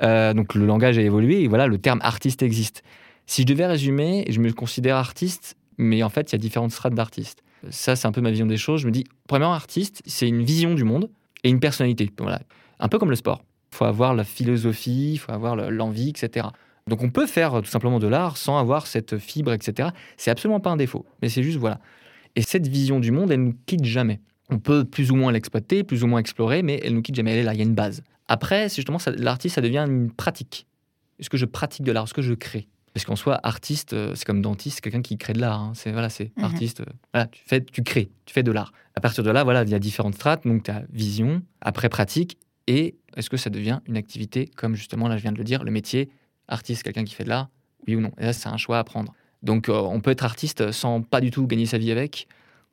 [0.04, 2.84] Euh, donc le langage a évolué et voilà, le terme artiste existe.
[3.26, 6.72] Si je devais résumer, je me considère artiste, mais en fait, il y a différentes
[6.72, 7.42] strates d'artistes.
[7.70, 8.82] Ça, c'est un peu ma vision des choses.
[8.82, 11.10] Je me dis, premièrement, artiste, c'est une vision du monde
[11.44, 12.12] et une personnalité.
[12.20, 12.42] Voilà.
[12.80, 13.44] Un peu comme le sport.
[13.72, 16.48] Il faut avoir la philosophie, il faut avoir l'envie, etc.
[16.88, 19.90] Donc on peut faire tout simplement de l'art sans avoir cette fibre, etc.
[20.16, 21.80] C'est absolument pas un défaut, mais c'est juste voilà.
[22.36, 24.22] Et cette vision du monde, elle nous quitte jamais.
[24.50, 27.34] On peut plus ou moins l'exploiter, plus ou moins explorer, mais elle nous quitte jamais.
[27.34, 28.04] Elle est là, il y a une base.
[28.28, 30.66] Après, justement, l'artiste, ça devient une pratique.
[31.20, 32.06] Est-ce que je pratique de l'art?
[32.06, 32.68] Est-ce que je crée?
[32.98, 35.62] Parce qu'en soi, artiste, euh, c'est comme dentiste, quelqu'un qui crée de l'art.
[35.62, 35.74] Hein.
[35.76, 36.46] C'est voilà, c'est mhm.
[36.46, 36.80] artiste.
[36.80, 38.74] Euh, voilà, tu fais, tu crées, tu fais de l'art.
[38.96, 40.48] À partir de là, voilà, il y a différentes strates.
[40.48, 45.08] Donc, tu as vision, après pratique, et est-ce que ça devient une activité, comme justement,
[45.08, 46.10] là, je viens de le dire, le métier
[46.48, 47.50] artiste, quelqu'un qui fait de l'art,
[47.88, 48.10] oui ou non?
[48.18, 49.14] Et là, c'est un choix à prendre.
[49.44, 52.28] Donc, euh, on peut être artiste sans pas du tout gagner sa vie avec.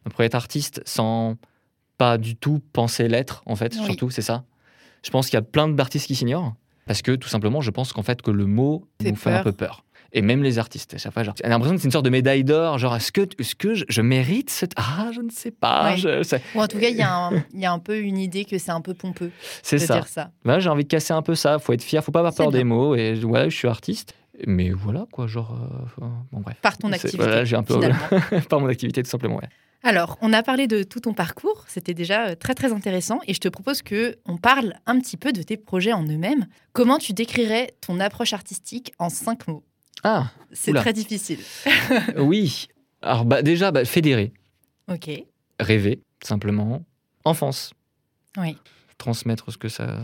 [0.07, 1.37] On peut être artiste sans
[1.99, 4.45] pas du tout penser l'être, en fait, surtout, c'est ça.
[5.03, 6.55] Je pense qu'il y a plein d'artistes qui s'ignorent,
[6.87, 9.53] parce que tout simplement, je pense qu'en fait, que le mot nous fait un peu
[9.53, 9.84] peur.
[10.17, 12.11] Et même les artistes, à chaque fois, genre, j'ai l'impression que c'est une sorte de
[12.11, 12.79] médaille d'or.
[12.79, 14.71] Genre, est-ce que, est que je, je, mérite cette.
[14.77, 15.91] Ah, je ne sais pas.
[15.91, 15.97] Ouais.
[15.97, 16.39] Je, ça...
[16.55, 18.81] Ou en tout cas, il y, y, a un peu une idée que c'est un
[18.81, 19.33] peu pompeux.
[19.65, 19.95] C'est ça.
[19.95, 20.31] Dire ça.
[20.45, 21.59] Bah, j'ai envie de casser un peu ça.
[21.59, 22.95] faut être fier, faut pas avoir peur des mots.
[22.95, 24.15] Et ouais, je suis artiste.
[24.47, 25.59] Mais voilà, quoi, genre.
[26.01, 26.57] Euh, bon, bref.
[26.63, 27.19] Par ton activité.
[27.19, 27.81] Voilà, j'ai un peu.
[28.49, 29.49] par mon activité, tout simplement, ouais.
[29.83, 33.35] Alors, on a parlé de tout ton parcours, c'était déjà euh, très très intéressant et
[33.35, 36.47] je te propose que on parle un petit peu de tes projets en eux-mêmes.
[36.73, 39.63] Comment tu décrirais ton approche artistique en cinq mots?
[40.05, 41.41] Ah, c'est très difficile.
[42.19, 42.69] oui.
[43.03, 44.33] Alors bah, déjà, bah, fédérer.
[44.93, 45.11] Ok.
[45.59, 46.85] Rêver, simplement.
[47.25, 47.73] Enfance.
[48.37, 48.59] Oui.
[48.99, 49.97] Transmettre ce que ça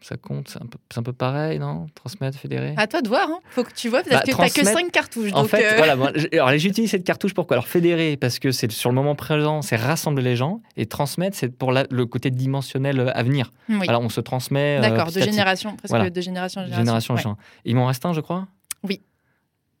[0.00, 1.86] ça compte, c'est un, peu, un peu pareil, non?
[1.94, 2.74] Transmettre, fédérer?
[2.76, 3.40] À toi de voir, hein.
[3.50, 5.32] faut que tu vois, parce bah, que tu que 5 cartouches.
[5.32, 5.76] En donc fait, euh...
[5.76, 5.92] voilà,
[6.32, 7.56] alors j'utilise cette cartouche pourquoi?
[7.56, 11.36] Alors fédérer, parce que c'est sur le moment présent, c'est rassembler les gens, et transmettre,
[11.36, 13.50] c'est pour la, le côté dimensionnel à venir.
[13.68, 13.86] Oui.
[13.88, 14.80] Alors on se transmet.
[14.80, 16.10] D'accord, euh, de génération, presque voilà.
[16.10, 17.36] de génération en Génération génération.
[17.66, 17.74] ouais.
[17.74, 18.46] M'en reste un, je crois?
[18.84, 19.02] Oui.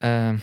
[0.04, 0.34] Euh...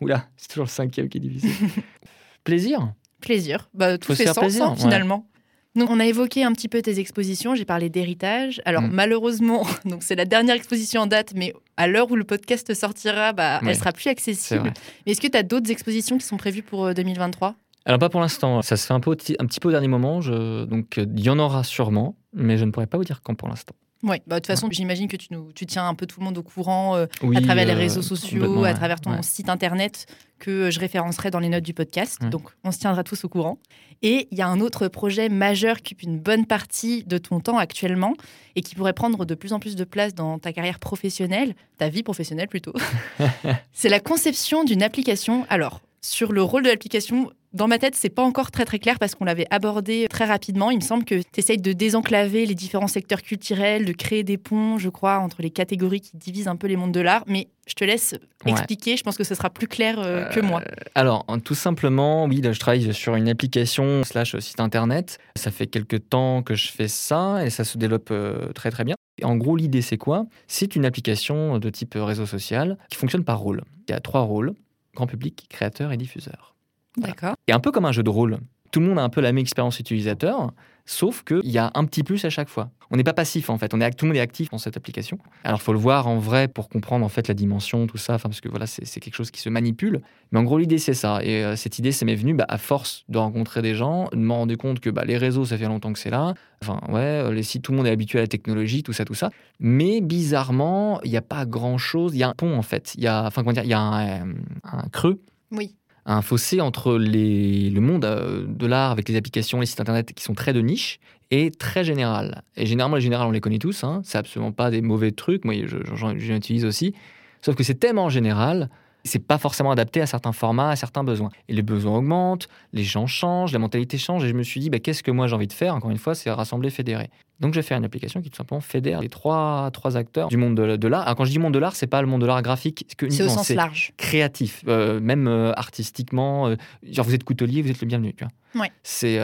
[0.00, 1.50] Oula, c'est toujours le cinquième qui est difficile.
[2.44, 5.26] plaisir Plaisir, bah, tout Faut fait sens plaisir, hein, finalement.
[5.74, 7.54] Donc, on a évoqué un petit peu tes expositions.
[7.54, 8.62] J'ai parlé d'héritage.
[8.64, 8.90] Alors, Mm.
[8.92, 13.32] malheureusement, donc c'est la dernière exposition en date, mais à l'heure où le podcast sortira,
[13.32, 13.70] bah, Ouais.
[13.70, 14.60] elle sera plus accessible.
[14.60, 14.72] vrai.
[15.06, 17.54] Mais est-ce que tu as d'autres expositions qui sont prévues pour euh, 2023
[17.84, 20.20] Alors pas pour l'instant, ça se fait un, peu, un petit peu au dernier moment,
[20.20, 20.64] je...
[20.64, 23.34] donc euh, il y en aura sûrement, mais je ne pourrais pas vous dire quand
[23.34, 23.74] pour l'instant.
[24.02, 26.24] Oui, bah, de toute façon, j'imagine que tu, nous, tu tiens un peu tout le
[26.26, 29.22] monde au courant euh, Oui, à travers les euh, réseaux sociaux, à travers ton Ouais.
[29.22, 30.06] site internet
[30.38, 32.22] que euh, je référencerai dans les notes du podcast.
[32.26, 33.58] Donc, on se tiendra tous au courant.
[34.02, 37.40] Et il y a un autre projet majeur qui occupe une bonne partie de ton
[37.40, 38.14] temps actuellement
[38.54, 41.88] et qui pourrait prendre de plus en plus de place dans ta carrière professionnelle, ta
[41.88, 42.74] vie professionnelle plutôt.
[43.72, 45.46] c'est la conception d'une application.
[45.48, 48.98] Alors, sur le rôle de l'application, dans ma tête, c'est pas encore très très clair
[49.00, 50.70] parce qu'on l'avait abordé très rapidement.
[50.70, 54.38] Il me semble que tu essayes de désenclaver les différents secteurs culturels, de créer des
[54.38, 57.24] ponts, je crois, entre les catégories qui divisent un peu les mondes de l'art.
[57.26, 58.52] Mais je te laisse Ouais.
[58.52, 58.96] expliquer.
[58.96, 60.62] Je pense que ce sera plus clair euh, que moi.
[60.94, 65.18] Alors, en- tout simplement, oui, là, je travaille sur une application slash site internet.
[65.36, 68.84] Ça fait quelques temps que je fais ça et ça se développe euh, très très
[68.84, 68.94] bien.
[69.22, 70.26] En gros, l'idée, c'est quoi?
[70.46, 73.62] C'est une application de type réseau social qui fonctionne par rôle.
[73.88, 74.52] Il y a trois rôles
[74.94, 76.55] grand public, créateur et diffuseur.
[76.96, 77.12] Voilà.
[77.14, 77.34] D'accord.
[77.46, 78.38] Et un peu comme un jeu de rôle.
[78.72, 80.50] Tout le monde a un peu la même expérience utilisateur,
[80.84, 82.70] sauf qu'il y a un petit plus à chaque fois.
[82.90, 84.58] On n'est pas passif en fait, on est, act- tout le monde est actif dans
[84.58, 85.18] cette application.
[85.44, 88.14] Alors il faut le voir en vrai pour comprendre en fait la dimension, tout ça,
[88.14, 90.02] enfin, parce que voilà, c'est c'est quelque chose qui se manipule.
[90.30, 91.20] Mais en gros, l'idée c'est ça.
[91.22, 94.16] Et euh, cette idée, ça m'est venu bah, à force de rencontrer des gens, de
[94.18, 96.34] me rendre compte que bah, les réseaux, ça fait longtemps que c'est là.
[96.62, 99.04] Enfin, ouais, euh, les sites, tout le monde est habitué à la technologie, tout ça,
[99.04, 99.30] tout ça.
[99.60, 102.14] Mais bizarrement, il n'y a pas grand chose.
[102.14, 102.94] Il y a un pont en fait.
[102.96, 104.34] Il y a, enfin, comment dire, il y a un, euh,
[104.64, 105.20] un creux
[105.50, 105.74] Oui.
[106.06, 110.22] Un fossé entre le monde euh, de l'art avec les applications, les sites internet qui
[110.22, 110.98] sont très de niche
[111.32, 112.42] et très général.
[112.56, 113.82] Et généralement, les générales, on les connaît tous.
[113.84, 114.00] Hein.
[114.04, 115.44] C'est absolument pas des mauvais trucs.
[115.44, 116.94] Moi, je- j'en j'en utilise aussi.
[117.42, 118.70] Sauf que c'est tellement général,
[119.04, 121.30] c'est pas forcément adapté à certains formats, à certains besoins.
[121.48, 124.24] Et les besoins augmentent, les gens changent, la mentalité change.
[124.24, 125.74] Et je me suis dit, bah, qu'est-ce que moi j'ai envie de faire?
[125.74, 127.10] Encore une fois, c'est rassembler, fédérer.
[127.40, 130.36] Donc, je vais faire une application qui tout simplement fédère les trois, trois acteurs du
[130.38, 131.02] monde de, de l'art.
[131.02, 133.22] Alors, quand je dis monde de l'art, c'est pas le monde de l'art graphique, c'est
[133.22, 133.92] au sens large.
[133.98, 136.48] créatif, euh, même euh, artistiquement.
[136.48, 136.56] euh,
[136.90, 138.14] genre, vous êtes coutelier, vous êtes le bienvenu.
[138.14, 138.62] Tu vois.
[138.62, 138.72] Ouais.
[138.82, 139.20] C'est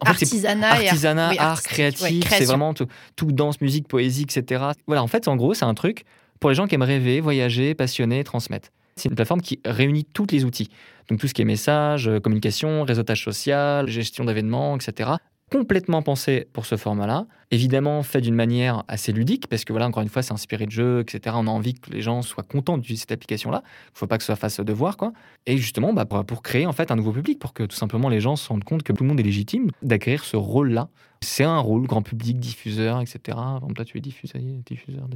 [0.00, 3.60] en fait, c'est Artisanat, art- artisanat, oui, art, créatif, ouais, c'est vraiment tout, tout danse,
[3.60, 4.64] musique, poésie, etc.
[4.88, 6.04] Voilà, en fait, en gros, c'est un truc
[6.40, 8.70] pour les gens qui aiment rêver, voyager, passionner, transmettre.
[8.96, 10.68] C'est une plateforme qui réunit tous les outils.
[11.08, 15.10] Donc tout ce qui est message, euh, communication, réseautage social, gestion d'événements, etc.
[15.50, 17.26] Complètement pensé pour ce format-là.
[17.50, 20.70] Évidemment, fait d'une manière assez ludique, parce que voilà, encore une fois, c'est inspiré de
[20.70, 21.34] jeux, etc.
[21.36, 23.62] On a envie que les gens soient contents d'utiliser cette application-là.
[23.64, 25.12] Il ne faut pas que ça fasse devoir, quoi.
[25.46, 28.08] Et justement, bah, pour, pour créer en fait un nouveau public, pour que tout simplement
[28.08, 30.88] les gens se rendent compte que tout le monde est légitime d'acquérir ce rôle-là.
[31.22, 33.18] C'est un rôle, grand public, diffuseur, etc.
[33.26, 35.06] Par exemple, là, tu es diffuseur, diffuseur,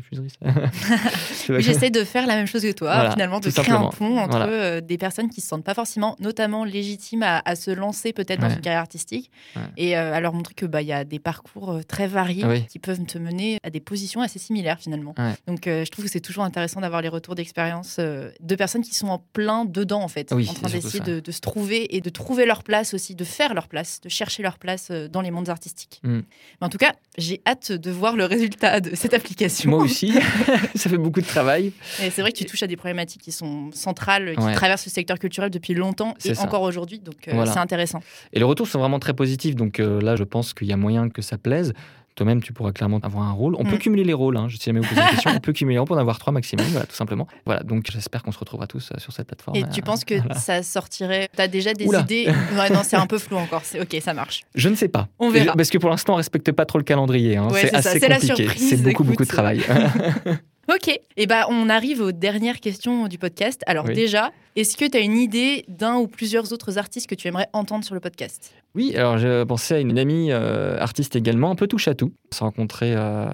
[1.61, 4.37] J'essaie de faire la même chose que toi, Voilà, finalement, de créer un pont entre
[4.37, 4.47] Voilà.
[4.53, 8.41] euh, des personnes qui se sentent pas forcément, notamment légitimes à, à se lancer peut-être
[8.41, 9.63] dans une carrière artistique, Ouais.
[9.79, 12.67] et euh, à leur montrer que bah y a des parcours euh, très variés Oui.
[12.67, 15.15] qui peuvent te mener à des positions assez similaires finalement.
[15.19, 15.33] Ouais.
[15.47, 18.95] Donc euh, je trouve que c'est toujours intéressant d'avoir les retours d'expérience de personnes qui
[18.95, 22.01] sont en plein dedans en fait, Oui, en train d'essayer de, de se trouver et
[22.01, 25.31] de trouver leur place aussi, de faire leur place, de chercher leur place dans les
[25.31, 25.94] mondes artistiques.
[26.03, 26.19] Mm.
[26.61, 29.71] Mais en tout cas, j'ai hâte de voir le résultat de cette application.
[29.71, 30.13] Moi aussi,
[30.75, 31.73] ça fait beaucoup de travail.
[32.03, 34.55] Et c'est vrai que tu touches à des problématiques qui sont centrales, qui Ouais.
[34.55, 36.43] traversent le secteur culturel depuis longtemps et ça.
[36.43, 36.99] encore aujourd'hui.
[36.99, 37.53] Donc euh, Voilà.
[37.53, 38.03] c'est intéressant.
[38.33, 40.77] Et les retours sont vraiment très positifs, donc euh, là, je pense qu'il y a
[40.77, 41.73] moyen que ça plaise.
[42.17, 43.57] Toi-même, tu pourras clairement avoir un rôle.
[43.59, 43.79] On peut Mm.
[43.79, 45.33] cumuler les rôles, hein, je sais jamais vous poser la question.
[45.37, 47.27] On peut cumuler les rôles pour en avoir trois maximum, voilà, tout simplement.
[47.45, 49.57] Voilà, donc j'espère qu'on se retrouvera tous euh, sur cette plateforme.
[49.57, 50.37] Et tu Euh, penses que voilà.
[50.37, 51.29] ça sortirait?
[51.35, 52.03] Tu as déjà des Oula.
[52.03, 52.27] idées?
[52.57, 53.63] Ouais, non, c'est un peu flou encore.
[53.65, 54.43] C'est ok, ça marche.
[54.55, 55.09] Je ne sais pas.
[55.19, 55.55] On verra.
[55.57, 57.37] Parce que pour l'instant, on respecte pas trop le calendrier.
[57.37, 57.49] hein.
[57.51, 58.49] Ouais, c'est ça, assez compliqué.
[58.57, 59.07] C'est beaucoup, écoute.
[59.09, 59.61] beaucoup de travail.
[60.69, 63.63] Ok, et eh ben on arrive aux dernières questions du podcast.
[63.67, 67.29] Alors déjà, est-ce que tu as une idée d'un ou plusieurs autres artistes que tu
[67.29, 68.55] aimerais entendre sur le podcast?
[68.75, 72.13] Oui, alors j'ai pensé à une amie euh, artiste également, un peu touche à tout.
[72.33, 73.27] On s'est rencontrés euh,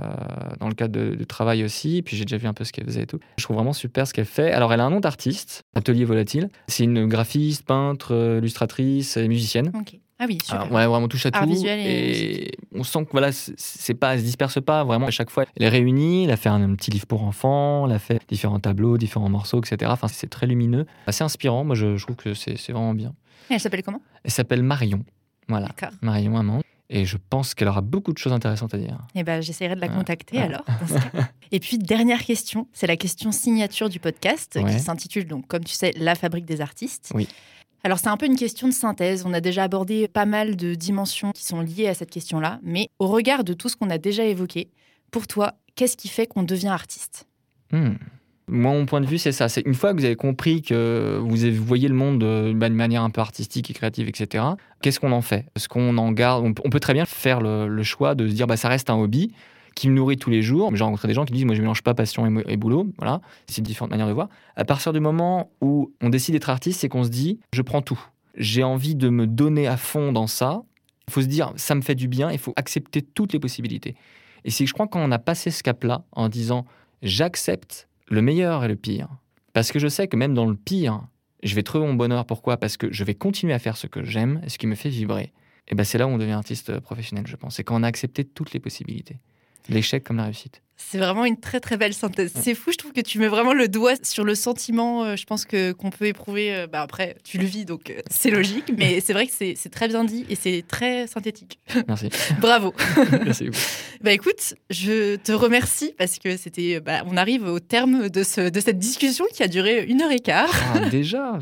[0.58, 3.02] dans le cadre de, travail aussi, puis j'ai déjà vu un peu ce qu'elle faisait
[3.02, 3.20] et tout.
[3.38, 4.50] Je trouve vraiment super ce qu'elle fait.
[4.50, 6.48] Alors elle a un nom d'artiste, Atelier Volatile.
[6.66, 9.70] C'est une graphiste, peintre, euh, illustratrice et musicienne.
[9.78, 10.00] Ok.
[10.22, 10.70] Ah oui, super.
[10.70, 11.50] ouais, vraiment touche à tout.
[11.50, 15.06] et, on sent que voilà, c'est pas, elle se disperse pas vraiment.
[15.06, 16.24] À chaque fois, elle est réunie.
[16.24, 17.86] Elle a fait un, petit livre pour enfants.
[17.86, 19.90] Elle a fait différents tableaux, différents morceaux, etc.
[19.90, 21.64] Enfin, c'est très lumineux, assez inspirant.
[21.64, 23.14] Moi, je, trouve que c'est vraiment bien.
[23.48, 24.02] Et elle s'appelle comment?
[24.22, 25.04] Elle s'appelle Marion.
[25.48, 25.68] Voilà.
[26.02, 26.60] Marion Amand.
[26.92, 28.98] Et je pense qu'elle aura beaucoup de choses intéressantes à dire.
[29.14, 30.64] Et eh ben, j'essaierai de la contacter alors.
[31.52, 35.74] Et puis dernière question, c'est la question signature du podcast qui s'intitule donc, comme tu
[35.74, 37.12] sais, La fabrique des artistes.
[37.14, 37.28] Oui.
[37.82, 39.24] Alors c'est un peu une question de synthèse.
[39.26, 42.60] On a déjà abordé pas mal de dimensions qui sont liées à cette question-là.
[42.62, 44.68] Mais au regard de tout ce qu'on a déjà évoqué,
[45.10, 47.26] pour toi, qu'est-ce qui fait qu'on devient artiste?
[47.72, 47.94] Hmm.
[48.48, 49.48] Moi, mon point de vue, c'est ça.
[49.48, 53.10] C'est une fois que vous avez compris que vous voyez le monde d'une manière un
[53.10, 54.44] peu artistique et créative, etc.
[54.82, 55.46] Qu'est-ce qu'on en fait?
[55.54, 56.44] Est-ce qu'on en garde?
[56.64, 59.32] On peut très bien faire le, choix de se dire, bah, ça reste un hobby
[59.80, 60.76] qui me nourrit tous les jours.
[60.76, 62.92] J'ai rencontré des gens qui disent, moi, je mélange pas passion et, boulot.
[62.98, 64.28] Voilà, c'est différentes manières de voir.
[64.54, 67.80] À partir du moment où on décide d'être artiste, c'est qu'on se dit, je prends
[67.80, 67.98] tout.
[68.36, 70.64] J'ai envie de me donner à fond dans ça.
[71.08, 72.30] Il faut se dire, ça me fait du bien.
[72.30, 73.94] Il faut accepter toutes les possibilités.
[74.44, 76.66] Et c'est, je crois, quand on a passé ce cap-là, en disant,
[77.00, 79.08] j'accepte le meilleur et le pire,
[79.54, 81.00] parce que je sais que même dans le pire,
[81.42, 82.26] je vais trouver mon bonheur.
[82.26, 82.58] Pourquoi?
[82.58, 84.90] Parce que je vais continuer à faire ce que j'aime et ce qui me fait
[84.90, 85.32] vibrer.
[85.68, 87.56] Et ben c'est là où on devient artiste professionnel, je pense.
[87.56, 89.16] C'est quand on a accepté toutes les possibilités.
[89.68, 90.62] L'échec comme la réussite.
[90.90, 92.32] C'est vraiment une très très belle synthèse.
[92.34, 95.24] C'est fou, je trouve que tu mets vraiment le doigt sur le sentiment, euh, je
[95.24, 96.52] pense que qu'on peut éprouver.
[96.52, 99.70] Euh, bah après, tu le vis, donc euh, c'est logique, mais c'est vrai que c'est
[99.70, 101.60] très bien dit et c'est très synthétique.
[101.86, 102.08] Merci.
[102.40, 102.74] Bravo.
[103.24, 103.58] Merci beaucoup.
[104.00, 106.80] Bah écoute, je te remercie parce que c'était.
[106.80, 110.10] Bah, on arrive au terme de, ce, de cette discussion qui a duré une heure
[110.10, 110.50] et quart.
[110.74, 111.38] Ah, déjà.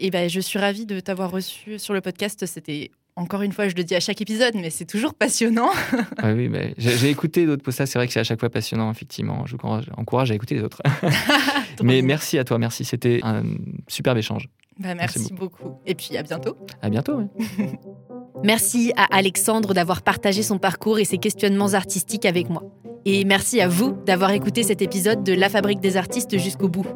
[0.00, 2.44] et ben, je suis ravie de t'avoir reçu sur le podcast.
[2.44, 5.70] C'était encore une fois, je le dis à chaque épisode, mais c'est toujours passionnant.
[6.18, 9.46] ah oui, j'ai écouté d'autres podcasts, c'est vrai que c'est à chaque fois passionnant, effectivement.
[9.46, 10.82] Je vous encourage à écouter les autres.
[11.82, 12.84] mais merci à toi, merci.
[12.84, 13.42] C'était un
[13.88, 14.48] superbe échange.
[14.78, 15.78] Bah, merci, beaucoup.
[15.86, 16.56] Et puis à bientôt.
[16.82, 17.22] À bientôt,
[18.44, 22.62] Merci à Alexandre d'avoir partagé son parcours et ses questionnements artistiques avec moi.
[23.06, 26.86] Et merci à vous d'avoir écouté cet épisode de La Fabrique des artistes jusqu'au bout.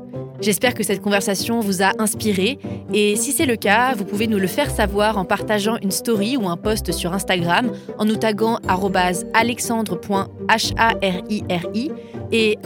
[0.41, 2.59] J'espère que cette conversation vous a inspiré
[2.95, 6.39] et si c'est le cas, vous pouvez nous le faire savoir en partageant une story
[6.39, 8.59] ou un post sur Instagram en nous taguant
[9.35, 11.93] alexandre.hariri
[12.33, 12.59] et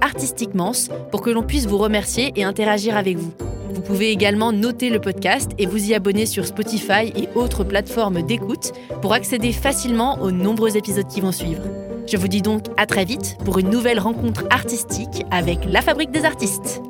[0.00, 0.72] artistiquements
[1.10, 3.32] pour que l'on puisse vous remercier et interagir avec vous.
[3.72, 8.22] Vous pouvez également noter le podcast et vous y abonner sur Spotify et autres plateformes
[8.22, 11.62] d'écoute pour accéder facilement aux nombreux épisodes qui vont suivre.
[12.08, 16.12] Je vous dis donc à très vite pour une nouvelle rencontre artistique avec la Fabrique
[16.12, 16.80] des artistes.